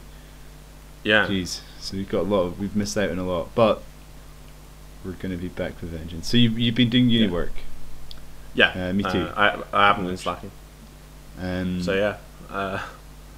[1.04, 1.26] Yeah.
[1.28, 3.82] Jeez, so we've got a lot of, we've missed out on a lot, but
[5.04, 6.26] we're going to be back with vengeance.
[6.28, 7.32] So you, you've been doing uni Yeah.
[7.32, 7.52] work.
[8.56, 8.88] Yeah.
[8.88, 9.28] Uh, me too.
[9.36, 10.50] I, I haven't been slacking.
[11.40, 12.16] Um, So yeah,
[12.50, 12.82] uh,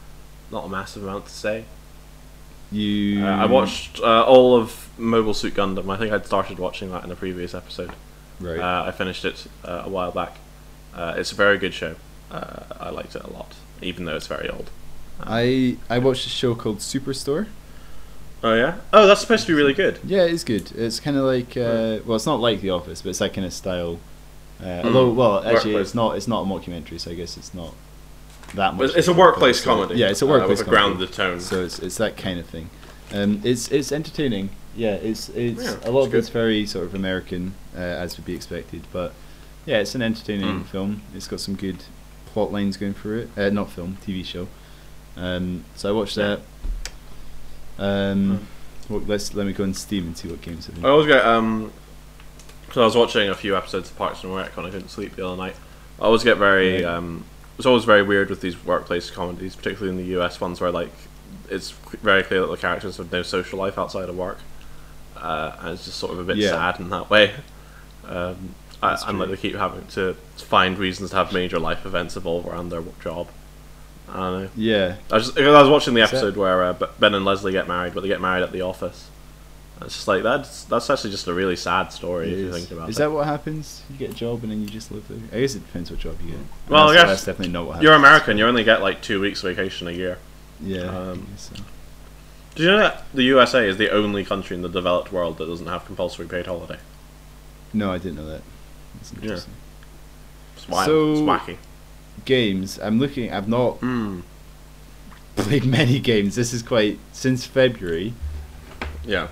[0.50, 1.64] not a massive amount to say.
[2.72, 3.24] You.
[3.24, 5.90] Uh, I watched uh, all of Mobile Suit Gundam.
[5.92, 7.90] I think I'd started watching that in a previous episode.
[8.40, 8.58] Right.
[8.60, 10.36] Uh, I finished it uh, a while back.
[10.94, 11.96] Uh, it's a very good show.
[12.30, 14.70] Uh, I liked it a lot, even though it's very old.
[15.20, 17.48] I I watched a show called Superstore.
[18.44, 18.76] Oh yeah.
[18.92, 19.98] Oh, that's supposed to be really good.
[20.04, 20.70] Yeah, it's good.
[20.72, 23.46] It's kind of like uh, well, it's not like The Office, but it's that kind
[23.46, 23.98] of style.
[24.60, 24.84] Uh, Mm.
[24.86, 25.86] Although, well, actually, Workplace.
[25.88, 26.16] it's not.
[26.16, 27.74] It's not a mockumentary, so I guess it's not
[28.54, 28.86] that much.
[28.86, 29.94] It's, it's a workplace comedy.
[29.96, 30.94] Yeah, it's a uh, workplace with a comedy.
[31.06, 31.40] grounded tone.
[31.40, 32.70] So it's it's that kind of thing.
[33.12, 34.50] Um, it's it's entertaining.
[34.76, 38.16] Yeah, it's it's Yeah, a lot it's of it's very sort of American uh, as
[38.16, 39.12] would be expected, but
[39.66, 40.66] yeah, it's an entertaining Mm.
[40.66, 41.02] film.
[41.14, 41.84] It's got some good
[42.26, 43.30] plot lines going through it.
[43.36, 44.48] Uh, not film, TV show.
[45.16, 46.40] Um, so I watched that.
[47.78, 48.46] Um,
[48.88, 50.84] well, let's let me go on Steam and see what games have been.
[50.84, 51.72] I always get um,
[52.78, 55.16] so I was watching a few episodes of Parks and Rec when I couldn't sleep
[55.16, 55.56] the other night.
[56.00, 56.84] I always get very Right.
[56.84, 57.24] um,
[57.56, 60.92] it's always very weird with these workplace comedies, particularly in the US ones where like
[61.50, 64.38] it's very clear that the characters have no social life outside of work,
[65.16, 66.50] uh, and it's just sort of a bit Yeah.
[66.52, 67.32] sad in that way.
[68.06, 72.16] Um, I, and like they keep having to find reasons to have major life events
[72.16, 73.26] evolve around their job.
[74.08, 74.50] I don't know.
[74.54, 77.50] Yeah, I was, just, I was watching the that- episode where uh, Ben and Leslie
[77.50, 79.08] get married, but they get married at the office.
[79.82, 82.70] It's just like that's that's actually just a really sad story if you Is, think
[82.72, 82.98] about is it.
[83.00, 83.82] that what happens?
[83.90, 85.18] You get a job and then you just live there.
[85.32, 86.40] I guess it depends what job you get.
[86.68, 87.84] Well, I that's, guess that's definitely not what happens.
[87.84, 88.38] You're American.
[88.38, 90.18] You only get like two weeks vacation a year.
[90.60, 90.90] Yeah.
[90.90, 91.54] I um, so.
[92.56, 95.46] Did you know that the USA is the only country in the developed world that
[95.46, 96.78] doesn't have compulsory paid holiday?
[97.72, 98.42] No, I didn't know that.
[98.96, 99.54] That's interesting.
[100.56, 100.86] It's wild.
[100.86, 101.56] So- it's wacky.
[102.24, 102.80] Games.
[102.82, 103.32] I'm looking.
[103.32, 104.20] I've not Hmm.
[105.36, 106.34] played many games.
[106.34, 108.12] This is quite since February.
[109.06, 109.28] Yeah.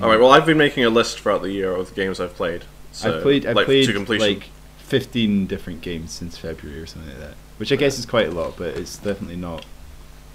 [0.00, 0.18] All right.
[0.20, 2.64] Well, I've been making a list throughout the year of the games I've played.
[2.92, 3.46] So, I've played.
[3.46, 4.34] I've like, played to completion.
[4.40, 4.48] like
[4.78, 7.34] 15 different games since February or something like that.
[7.58, 9.64] Which I guess is quite a lot, but it's definitely not.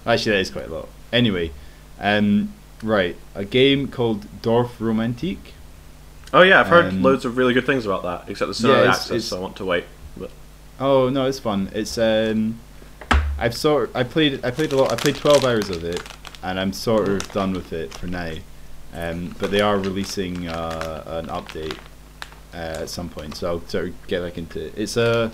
[0.05, 0.87] Actually, that is quite a lot.
[1.11, 1.51] Anyway,
[1.99, 5.53] um, right, a game called Dorf Romantique.
[6.33, 8.29] oh yeah, I've heard um, loads of really good things about that.
[8.29, 9.85] Except it's still Yeah, access, it's- so I want to wait.
[10.15, 10.29] But
[10.79, 11.69] Oh no, it's fun.
[11.73, 12.59] It's um,
[13.37, 14.91] I've sort I played I played a lot.
[14.91, 16.01] I played 12 hours of it,
[16.43, 18.33] and I'm sort of done with it for now.
[18.95, 21.77] Um, but they are releasing uh, an update
[22.53, 24.73] uh, at some point, so I'll sort of get back into it.
[24.77, 25.31] It's a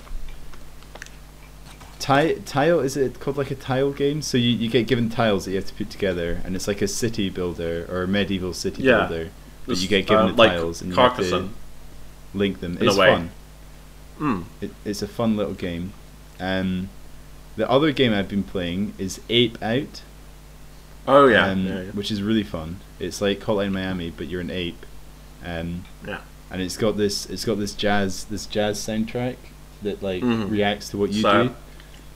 [2.00, 2.80] ti- tile.
[2.80, 4.22] Is it called like a tile game?
[4.22, 6.82] So you, you get given tiles that you have to put together, and it's like
[6.82, 9.08] a city builder or a medieval city Yeah.
[9.08, 9.30] builder.
[9.66, 11.50] But It's, you get given uh, the like tiles and you have to
[12.34, 12.78] link them.
[12.78, 13.14] in a it's way.
[13.14, 13.32] fun.
[14.18, 14.42] Hmm.
[14.60, 15.94] It, it's a fun little game.
[16.40, 16.90] Um,
[17.58, 20.02] the other game I've been playing is Ape Out,
[21.08, 21.48] Oh yeah.
[21.48, 21.92] um, yeah, yeah.
[21.92, 22.80] which is really fun.
[23.00, 24.86] It's like Hotline Miami, but you're an ape,
[25.46, 26.20] um, Yeah.
[26.52, 29.38] and it's got this it's got this jazz this jazz soundtrack
[29.82, 30.50] that like Mhm.
[30.52, 31.56] reacts to what you So, do.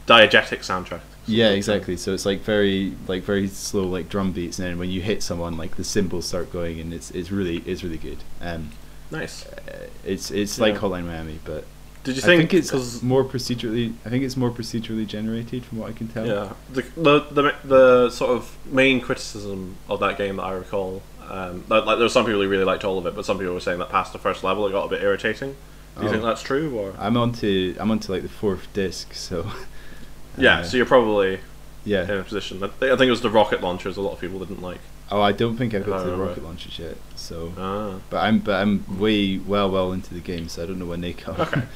[0.08, 1.00] Diegetic soundtrack.
[1.28, 1.98] Yeah, exactly.
[1.98, 5.24] So it's like very like very slow like drum beats, and then when you hit
[5.24, 8.20] someone, like the cymbals start going, and it's it's really it's really good.
[8.42, 8.70] Um,
[9.10, 9.48] Nice.
[9.48, 11.66] uh, it's it's like Hotline Miami, but
[12.06, 12.52] Did you I think?
[12.52, 13.94] think it's more procedurally.
[14.06, 16.26] I think it's more procedurally generated from what I can tell.
[16.26, 21.02] Yeah, the, the the the sort of main criticism of that game that I recall,
[21.30, 23.38] um, that, like there were some people who really liked all of it, but some
[23.40, 25.56] people were saying that past the first level it got a bit irritating.
[25.98, 26.12] Do you Oh.
[26.12, 29.52] think that's true, or I'm on to I'm on to like the fourth disc, so
[30.38, 30.60] yeah?
[30.60, 31.40] uh, so you're probably
[31.86, 32.64] yeah in a position.
[32.64, 33.98] I think it was the rocket launchers.
[33.98, 34.80] A lot of people didn't like.
[35.12, 36.98] Oh, I don't think I've got I to the rocket launchers yet.
[37.16, 40.80] So, Ah, but I'm but I'm way well well into the game, so I don't
[40.80, 41.40] know when they come.
[41.40, 41.62] Okay.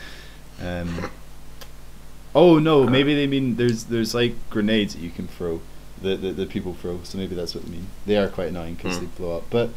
[0.62, 1.10] um.
[2.36, 5.62] Oh no, maybe they mean there's there's like grenades that you can throw,
[6.01, 6.99] that the, the people throw.
[7.03, 7.88] So maybe that's what they mean.
[8.05, 9.05] They are quite annoying because Hmm.
[9.05, 9.43] they blow up.
[9.49, 9.70] But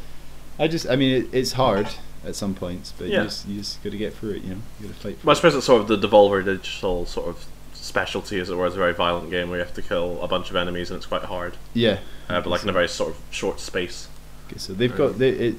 [0.58, 1.88] I just I mean it, it's hard
[2.26, 3.18] at some points, but Yeah.
[3.22, 4.42] you just you just got to get through it.
[4.42, 5.18] You know, you got to fight.
[5.18, 8.54] For well, I suppose it's sort of the Devolver Digital sort of specialty, as it
[8.56, 8.66] were.
[8.66, 10.98] It's a very violent game where you have to kill a bunch of enemies and
[10.98, 11.98] it's quite hard, Yeah.
[12.28, 14.08] uh, but like in a very sort of short space.
[14.48, 15.54] Okay, so they've got they, it.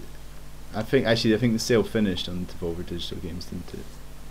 [0.76, 3.86] I think actually I think the sale finished on Devolver Digital Games, didn't it?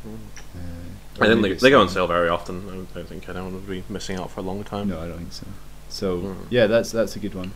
[0.07, 0.17] Or
[0.55, 2.67] I didn't maybe think it's they go on sale very often.
[2.69, 4.89] I don't, don't think anyone would be missing out for a long time.
[4.89, 5.47] No, I don't think so.
[5.89, 6.37] So Mm.
[6.51, 7.53] yeah, that's that's a good one.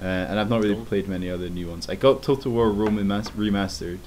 [0.00, 0.84] Uh, and I've not really Cool.
[0.86, 1.88] played many other new ones.
[1.88, 3.98] I got Total War Rome Remas- remastered,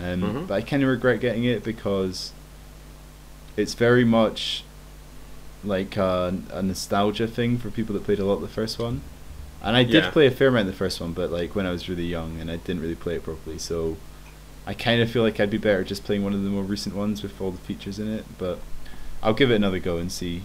[0.00, 0.46] um, Mhm.
[0.48, 2.32] but I kind of regret getting it because
[3.56, 4.64] it's very much
[5.62, 9.02] like a, a nostalgia thing for people that played a lot of the first one.
[9.62, 10.10] And I did Yeah.
[10.10, 12.40] play a fair amount of the first one, but like when I was really young
[12.40, 13.98] and I didn't really play it properly, so
[14.66, 16.94] I kind of feel like I'd be better just playing one of the more recent
[16.94, 18.24] ones with all the features in it.
[18.38, 18.58] But
[19.22, 20.42] I'll give it another go and see.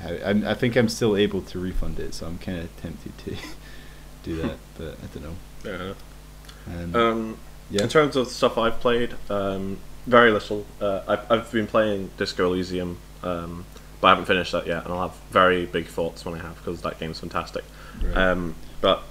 [0.00, 3.18] How, I'm, I think I'm still able to refund it, so I'm kind of tempted
[3.18, 3.36] to
[4.22, 5.36] do that, but I don't know.
[5.64, 6.74] Yeah.
[6.74, 7.38] Um, Um,
[7.70, 7.82] yeah.
[7.82, 10.64] In terms of stuff I've played, um, very little.
[10.80, 13.66] Uh, I've, I've been playing Disco Elysium, um,
[14.00, 16.56] but I haven't finished that yet, and I'll have very big thoughts when I have
[16.58, 17.64] because that game's fantastic.
[18.02, 18.16] Right.
[18.16, 19.02] Um, but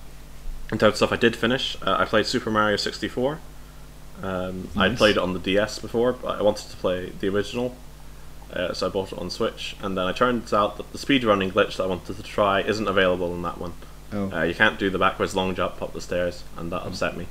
[0.72, 3.40] in terms of stuff I did finish, uh, I played Super Mario 64.
[4.24, 7.76] Um, I'd played it on the DS before, but I wanted to play the original,
[8.52, 9.76] uh, so I bought it on Switch.
[9.82, 12.88] And then it turned out that the speedrunning glitch that I wanted to try isn't
[12.88, 13.74] available in that one.
[14.14, 17.16] oh, Uh, you can't do the backwards long jump up the stairs, and that upset
[17.18, 17.28] me.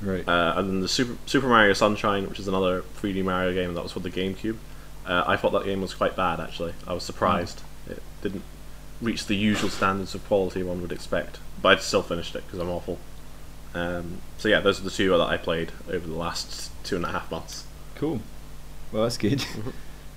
[0.00, 0.26] right.
[0.26, 3.82] Uh, and then the Super Super Mario Sunshine, which is another 3D Mario game that
[3.82, 4.56] was for the GameCube.
[5.06, 6.74] Uh, I thought that game was quite bad actually.
[6.86, 8.42] I was surprised it didn't
[9.00, 11.38] reach the usual standards of quality one would expect.
[11.62, 12.98] But I still finished it because I'm awful.
[13.74, 17.04] Um, so yeah, those are the two that I played over the last two and
[17.04, 17.64] a half months.
[17.94, 18.20] cool.
[18.92, 19.44] Well, that's good.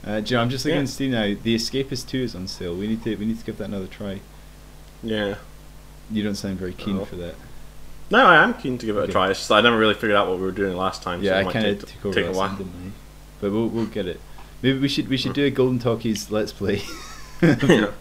[0.05, 0.81] Uh, Joe, I'm just looking Yeah.
[0.81, 1.33] on Steam now.
[1.41, 2.75] The Escapist 2 is on sale.
[2.75, 4.19] We need to we need to give that another try.
[5.01, 5.35] Yeah.
[6.11, 7.05] You don't sound very keen Oh.
[7.05, 7.35] for that.
[8.11, 9.09] No, I am keen to give it Okay.
[9.09, 9.29] a try.
[9.29, 11.21] It's just I never really figured out what we were doing last time.
[11.21, 12.53] so yeah, it I kind of took over take a while.
[12.53, 12.93] didn't
[13.39, 14.19] But we'll we'll get it.
[14.61, 16.81] Maybe we should we should do a Golden Talkies Let's Play.
[17.41, 17.91] Yeah.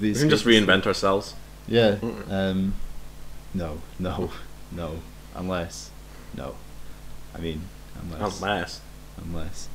[0.00, 1.34] We can just reinvent ourselves.
[1.66, 1.96] Yeah.
[2.30, 2.74] Um,
[3.52, 4.30] no, no,
[4.74, 4.98] no.
[5.34, 5.90] Unless,
[6.36, 6.56] no.
[7.34, 7.62] I mean,
[8.00, 8.80] unless, Unless.
[9.24, 9.68] unless.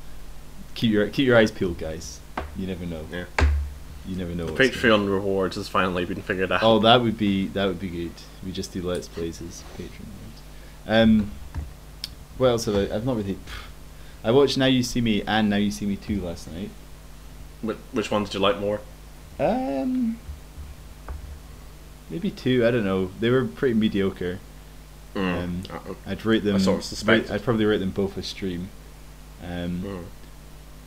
[0.74, 2.20] Keep your keep your eyes peeled, guys.
[2.56, 3.04] You never know.
[3.10, 3.24] Yeah.
[4.06, 4.46] You never know.
[4.46, 6.62] What's going- Patreon rewards has finally been figured out.
[6.62, 8.12] Oh, that would be that would be good.
[8.44, 10.06] We just do let's plays as Patreon.
[10.06, 10.42] ones.
[10.86, 11.30] Um,
[12.38, 12.94] what else have I?
[12.94, 13.38] I've not really.
[14.22, 16.70] I watched Now You See Me and Now You See Me Two last night.
[17.62, 18.80] Which, which one did you like more?
[19.40, 20.18] Um,
[22.10, 22.64] maybe two.
[22.66, 23.10] I don't know.
[23.20, 24.38] They were pretty mediocre.
[25.18, 25.42] Mm.
[25.44, 26.56] Um, Uh, I'd rate them.
[26.56, 27.30] I sort of suspected.
[27.32, 28.68] I'd probably rate them both a stream.
[29.42, 30.04] Um, mm.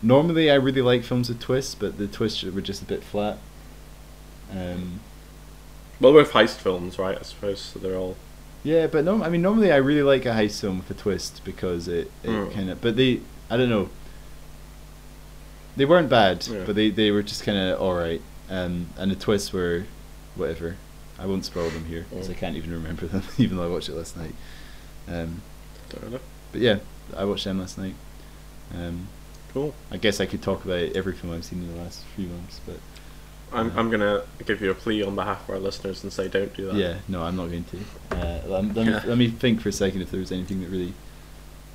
[0.02, 3.38] Normally, I really like films with twists, but the twists were just a bit flat.
[4.52, 5.00] Um,
[6.00, 7.18] Well, both heist films, right?
[7.18, 8.16] I suppose so they're all.
[8.64, 11.42] yeah, but no, I mean normally I really like a heist film with a twist
[11.46, 12.54] because it, it Mm.
[12.54, 12.82] kind of.
[12.82, 13.90] But they, I don't know.
[15.78, 16.64] They weren't bad, Yeah.
[16.66, 18.22] but they, they were just kind of all right.
[18.50, 19.86] Um, and the twists were,
[20.36, 20.76] whatever.
[21.22, 22.38] I won't spoil them here because I Mm.
[22.38, 24.34] can't even remember them, even though I watched it last night.
[25.08, 25.42] Um,
[26.52, 26.80] but yeah,
[27.16, 27.96] I watched them last night.
[28.74, 29.08] Um,
[29.54, 29.74] Cool.
[29.92, 32.62] I guess I could talk about every film I've seen in the last few months,
[32.66, 32.78] but
[33.52, 33.74] I'm, Yeah.
[33.80, 36.68] I'm gonna give you a plea on behalf of our listeners and say don't do
[36.68, 36.76] that.
[36.76, 37.78] yeah, no, I'm not going to.
[38.16, 40.70] Uh, let, let, me, let me think for a second if there was anything that
[40.70, 40.94] really,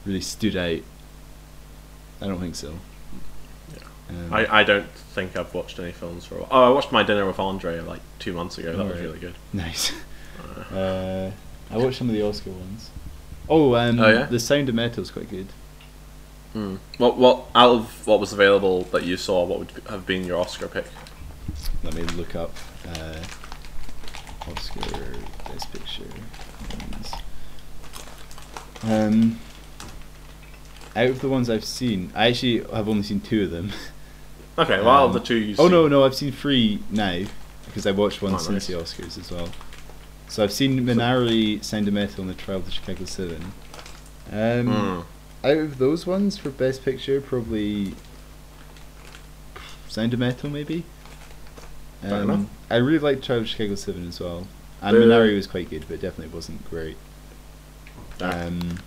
[0.06, 0.80] really stood out.
[2.22, 2.72] I don't think so.
[4.08, 6.48] Um, I, I don't think I've watched any films for a while.
[6.50, 8.76] Oh, I watched My Dinner with Andre like two months ago.
[8.76, 9.34] That was really good.
[9.52, 9.92] nice.
[9.92, 9.96] Uh,
[10.76, 11.30] Uh,
[11.70, 12.90] I watched some of the Oscar ones.
[13.48, 14.24] Oh, um, Oh, yeah?
[14.26, 15.46] The Sound of Metal is quite good.
[16.52, 16.76] hmm.
[16.98, 19.44] What what out of what was available that you saw?
[19.44, 20.86] What would have been your Oscar pick?
[21.82, 22.52] Let me look up
[22.88, 23.16] uh,
[24.48, 24.80] Oscar
[25.48, 26.04] Best Picture.
[26.92, 27.12] ones.
[28.82, 29.40] Um,
[30.94, 33.72] out of the ones I've seen, I actually have only seen two of them.
[34.58, 35.54] Okay, well, out of Um, the two you.
[35.58, 37.24] Oh see- no, no, I've seen three now
[37.66, 38.96] because I watched one Oh, since nice.
[38.96, 39.48] the Oscars as well.
[40.28, 43.52] So I've seen Minari, Sound of Metal, and The Trial of the Chicago Seven.
[44.32, 45.00] Um, Hmm.
[45.46, 47.94] Out of those ones for Best Picture, probably
[49.88, 50.84] Sound of Metal, maybe.
[52.02, 52.48] Um.
[52.70, 54.46] I really liked Trial of Chicago Seven as well,
[54.82, 56.96] and The- Minari was quite good, but definitely wasn't great.
[58.20, 58.46] Ah.
[58.46, 58.78] Um,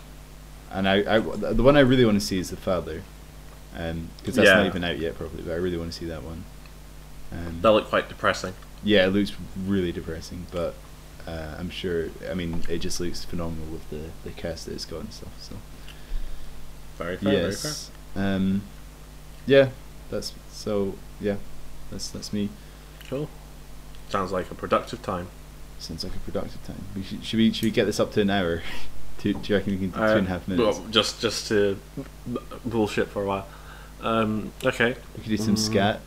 [0.72, 3.04] and I, I, the one I really want to see is The Father,
[3.74, 5.44] because that's not even out yet, probably.
[5.44, 6.44] But I really want to see that one.
[7.32, 8.54] Um, That looked quite depressing.
[8.84, 9.32] yeah, it looks
[9.66, 10.74] really depressing, but
[11.28, 12.10] uh, I'm sure.
[12.30, 15.32] I mean, it just looks phenomenal with the, the cast that it's got and stuff.
[15.40, 15.56] So
[16.98, 17.32] Very fair.
[17.52, 17.74] Very fair.
[18.16, 18.64] um,
[19.46, 19.70] yeah,
[20.10, 20.96] that's so.
[21.22, 21.36] Yeah,
[21.92, 22.50] that's that's me.
[23.08, 23.30] Cool.
[24.10, 25.28] Sounds like a productive time.
[25.78, 26.84] Sounds like a productive time.
[26.96, 28.64] We should, should we should we get this up to an hour?
[29.20, 30.80] Two, do you reckon we can do two and a half Uh, minutes?
[30.80, 31.78] Well, just just to
[32.32, 33.48] b- bullshit for a while.
[34.02, 34.96] Um, okay.
[35.16, 35.60] we could do some Mm.
[35.60, 36.00] scat.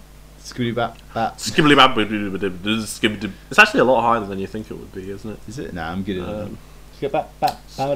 [0.42, 1.38] Scooty bap bap.
[1.38, 5.30] Skibbly bab skibbly It's actually a lot harder than you think it would be, isn't
[5.30, 5.38] it?
[5.46, 5.72] Is it?
[5.72, 6.42] Nah, I'm good at that.
[6.46, 6.58] Um,
[6.96, 7.88] Skip bap bap bap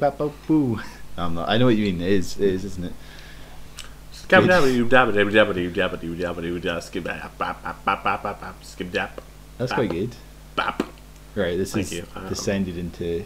[0.00, 0.80] bap bap boo.
[1.16, 1.48] No, I'm not.
[1.48, 2.00] I know what you mean.
[2.00, 2.36] It is.
[2.36, 2.92] It is, isn't it?
[7.38, 9.20] bap bap bap bap bap bap bap skib dap
[9.58, 9.78] That's Bap.
[9.78, 10.16] quite good.
[10.56, 10.82] bap.
[11.34, 11.56] Right.
[11.56, 12.04] This Thank is.
[12.14, 13.24] Um, descended into.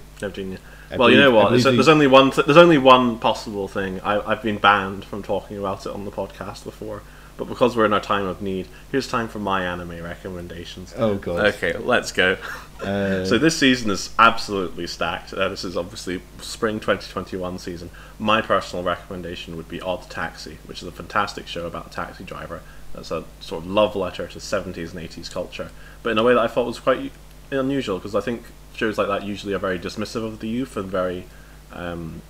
[0.91, 1.51] I well, you know what?
[1.51, 2.31] There's, there's only one.
[2.31, 4.01] Th- there's only one possible thing.
[4.01, 7.03] I, I've been banned from talking about it on the podcast before,
[7.37, 10.95] but because we're in our time of need, here's time for my anime recommendations.
[10.97, 11.47] Oh god.
[11.55, 12.37] Okay, let's go.
[12.81, 15.33] Uh, so this season is absolutely stacked.
[15.33, 17.91] Uh, this is obviously spring 2021 season.
[18.19, 22.25] My personal recommendation would be Odd Taxi, which is a fantastic show about a taxi
[22.25, 22.61] driver.
[22.95, 25.71] That's a sort of love letter to 70s and 80s culture,
[26.05, 27.11] but in a way that I thought was quite
[27.51, 30.91] unusual because I think shows like that usually are very dismissive of the youth and
[30.91, 31.27] very
[31.73, 32.23] um,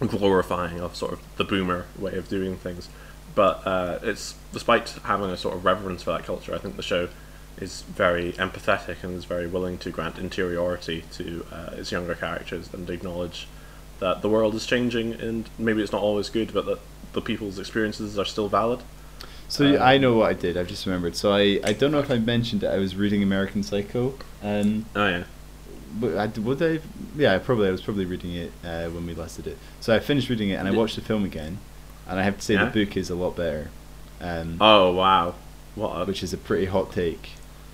[0.00, 2.88] glorifying of sort of the boomer way of doing things.
[3.34, 6.82] But uh, it's despite having a sort of reverence for that culture, I think the
[6.82, 7.08] show
[7.58, 12.72] is very empathetic and is very willing to grant interiority to uh, its younger characters
[12.72, 13.46] and acknowledge
[13.98, 16.78] that the world is changing and maybe it's not always good, but that
[17.12, 18.80] the people's experiences are still valid.
[19.48, 20.56] So Um, I know what I did.
[20.56, 21.14] I've just remembered.
[21.16, 24.14] So I, I don't know if I mentioned that I was reading American Psycho.
[24.42, 25.24] Um, Oh yeah,
[26.00, 26.80] but I, would I?
[27.16, 27.68] Yeah, probably.
[27.68, 29.58] I was probably reading it uh, when we last did it.
[29.80, 31.58] So I finished reading it and I watched the film again,
[32.08, 32.66] and I have to say Yeah?
[32.68, 33.70] the book is a lot better.
[34.20, 35.34] Um, Oh wow,
[35.74, 37.30] what a, which is a pretty hot take.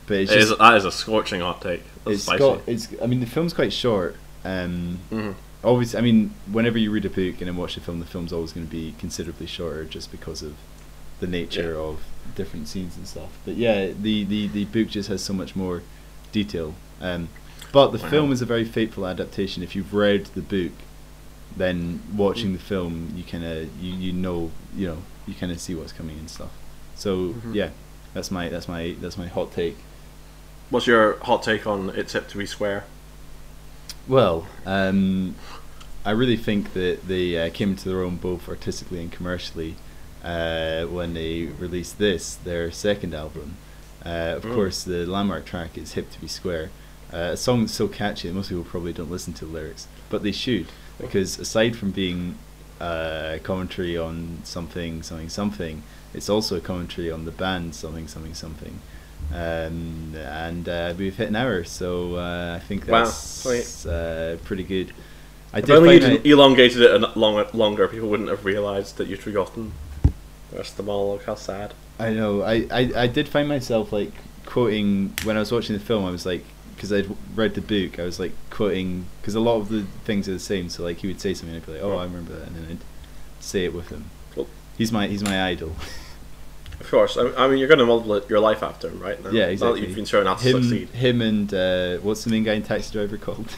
[0.07, 1.83] But it's it is- just that is a scorching hot take.
[2.05, 2.39] That's it's spicy.
[2.39, 2.89] got it's.
[3.03, 4.17] I mean, the film's quite short.
[4.45, 5.35] Um, Mhm.
[5.65, 8.33] obviously, I mean, whenever you read a book and then watch the film, the film's
[8.33, 10.55] always going to be considerably shorter just because of
[11.23, 11.79] the nature Yeah.
[11.89, 12.01] of
[12.35, 13.31] different scenes and stuff.
[13.47, 15.83] But yeah, the, the, the book just has so much more
[16.33, 16.75] detail.
[17.01, 17.29] Um,
[17.73, 18.11] but the Wow.
[18.11, 19.63] film is a very faithful adaptation.
[19.63, 20.73] If you've read the book,
[21.57, 22.59] then watching Mm.
[22.59, 25.93] the film, you kind of you, you know you know you kind of see what's
[25.93, 26.51] coming and stuff.
[26.97, 27.55] So Mhm.
[27.55, 27.71] yeah,
[28.15, 29.77] that's my that's my that's my hot take.
[30.71, 32.85] What's your hot take on It's Hip to Be Square?
[34.09, 35.35] Well, um,
[36.05, 39.77] I really think that they uh, came into their own both artistically and commercially
[40.23, 43.57] uh, when they released this, their second album.
[44.05, 44.55] Uh, of Mm.
[44.55, 46.71] course, the landmark track is "Hip to Be Square,"
[47.13, 49.87] Uh, a song that's so catchy that most people probably don't listen to the lyrics,
[50.09, 50.67] but they should
[50.99, 52.37] because aside from being
[52.81, 55.83] uh, commentary on something, something, something,
[56.15, 58.81] it's also a commentary on the band something, something, something.
[59.33, 63.93] Um, and uh, we've hit an hour, so uh, I think Wow, that's sweet.
[63.93, 64.93] uh, pretty good.
[65.53, 69.21] I If only you elongated it a long, longer, people wouldn't have realised that you'd
[69.21, 69.73] forgotten
[70.53, 71.25] the rest of the monologue.
[71.25, 71.75] How sad.
[71.99, 72.43] I know.
[72.43, 74.13] I, I, I did find myself like
[74.47, 76.05] quoting when I was watching the film.
[76.05, 76.45] I was like,
[76.77, 80.29] because I'd read the book, I was like quoting because a lot of the things
[80.29, 80.69] are the same.
[80.69, 82.57] So like he would say something, and I'd be like, oh, I remember that, and
[82.57, 84.07] then I'd say it with him.
[84.37, 84.47] Well-
[84.79, 85.75] He's my he's my idol.
[86.81, 87.17] Of course.
[87.17, 89.23] I, I mean, you're going to model it- your life after him, right?
[89.23, 89.81] Now, yeah, Now exactly.
[89.83, 90.89] that you've been shown how to him succeed.
[90.89, 93.55] him and uh, what's the main guy in Taxi Driver called?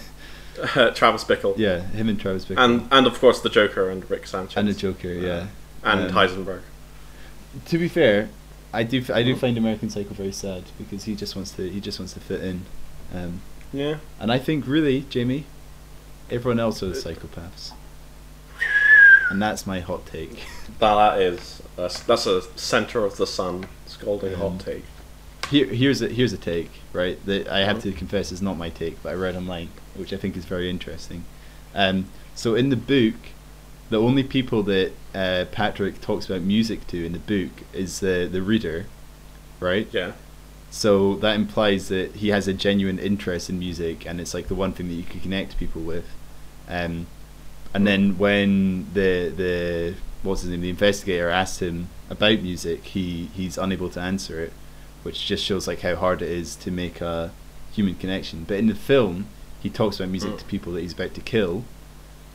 [0.95, 1.57] Travis Bickle.
[1.57, 4.57] yeah, him and Travis Bickle And, and of course, the Joker and Rick Sanchez.
[4.57, 5.09] and the Joker.
[5.09, 5.47] Yeah,
[5.83, 6.61] And Um, Heisenberg.
[7.67, 8.29] To be fair,
[8.73, 11.69] I do f- I do find American Psycho very sad because he just wants to
[11.69, 12.63] he just wants to fit in,
[13.15, 13.41] um,
[13.73, 13.99] Yeah.
[14.21, 15.47] and I think really Jamie,
[16.31, 17.73] everyone else are the psychopaths,
[19.31, 20.45] and that's my hot take.
[20.81, 21.63] That, that is.
[21.77, 24.85] That's, that's a centre of the sun scalding Um, hot take.
[25.51, 28.71] Here here's a here's a take right that I have to confess is not my
[28.71, 31.25] take, but I read online, which I think is very interesting.
[31.75, 33.15] Um, so in the book,
[33.91, 38.29] the only people that uh, Patrick talks about music to in the book is the
[38.31, 38.87] the reader,
[39.61, 39.89] right?
[39.93, 40.13] Yeah.
[40.71, 44.55] So that implies that he has a genuine interest in music, and it's like the
[44.57, 46.07] one thing that you can connect people with.
[46.69, 47.07] Um,
[47.73, 53.31] and then when the the what's his name, the investigator asked him about music, he
[53.35, 54.53] he's unable to answer it,
[55.05, 57.31] which just shows like how hard it is to make a
[57.73, 58.45] human connection.
[58.49, 59.27] But in the film,
[59.63, 60.39] he talks about music Mm.
[60.39, 61.65] to people that he's about to kill.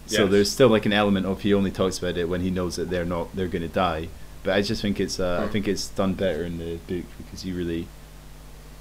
[0.10, 0.32] So Yes.
[0.32, 2.90] there's still like an element of he only talks about it when he knows that
[2.90, 4.08] they're not they're going to die.
[4.44, 5.52] But I just think it's uh, I Mm.
[5.52, 7.88] think it's done better in the book because you really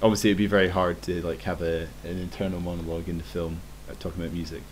[0.01, 3.59] obviously it'd be very hard to like have a an internal monologue in the film
[3.89, 4.63] uh, talking about music.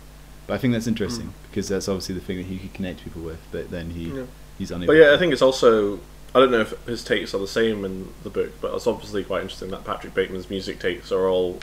[0.46, 1.48] But I think that's interesting Mm.
[1.50, 3.38] because that's obviously the thing that he could connect people with.
[3.52, 4.22] But then he Yeah.
[4.58, 4.92] he's unable.
[4.94, 5.14] But yeah.
[5.14, 6.00] I think it's also.
[6.34, 9.24] I don't know if his takes are the same in the book, but it's obviously
[9.24, 11.58] quite interesting that Patrick Bateman's music takes are all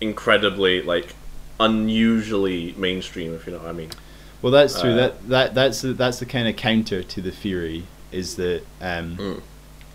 [0.00, 1.14] incredibly, like,
[1.60, 3.90] unusually mainstream, if you know what I mean.
[4.42, 4.92] Well, that's true.
[4.92, 8.62] Uh, that that that's the, that's the kind of counter to the theory is that
[8.80, 9.42] um, Mm.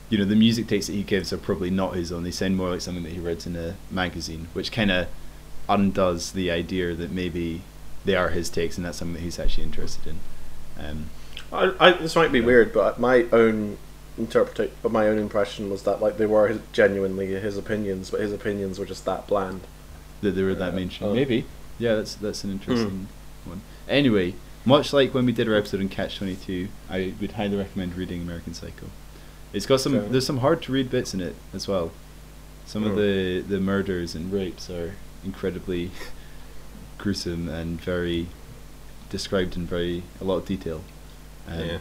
[0.09, 2.23] you know the music takes that he gives are probably not his own.
[2.23, 5.07] They sound more like something that he read in a magazine, which kind of
[5.67, 7.61] undoes the idea that maybe
[8.05, 10.19] they are his takes and that's something that he's actually interested in.
[10.85, 11.05] Um,
[11.51, 12.45] I, I, this might be Yeah.
[12.45, 13.77] weird, but my own
[14.17, 18.19] interpretation, but my own impression was that like they were his, genuinely his opinions, but
[18.19, 19.61] his opinions were just that bland.
[20.21, 21.09] that they were that Uh, mainstream.
[21.09, 21.13] oh.
[21.15, 21.45] Maybe.
[21.79, 23.07] Yeah, that's that's an interesting
[23.45, 23.61] one.
[23.87, 24.33] Anyway,
[24.65, 27.95] much like when we did our episode on Catch Twenty Two, I would highly recommend
[27.95, 28.87] reading American Psycho.
[29.53, 31.91] It's got some there's some hard to read bits in it as well.
[32.65, 32.97] Some of Hmm.
[32.99, 35.91] the the murders and rapes are incredibly
[36.97, 38.27] gruesome and very
[39.09, 40.83] described in very a lot of detail.
[41.47, 41.77] Um, yeah,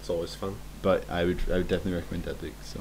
[0.00, 0.56] it's always fun.
[0.82, 2.52] but I would I would definitely recommend that book.
[2.64, 2.80] So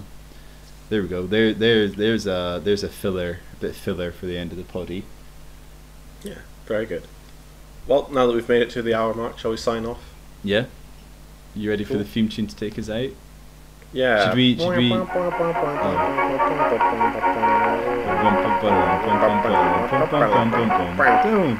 [0.89, 1.27] there we go.
[1.27, 4.63] There there there's a there's a filler a bit filler for the end of the
[4.63, 5.03] poddy.
[6.23, 7.03] Yeah, very good.
[7.87, 9.99] Well, now that we've made it to the hour mark, shall we sign off?
[10.43, 10.65] Yeah.
[11.55, 13.09] You ready for the theme tune to take us out?
[13.93, 14.29] Yeah.
[14.29, 14.89] Should we- should we-
[21.23, 21.59] Boom.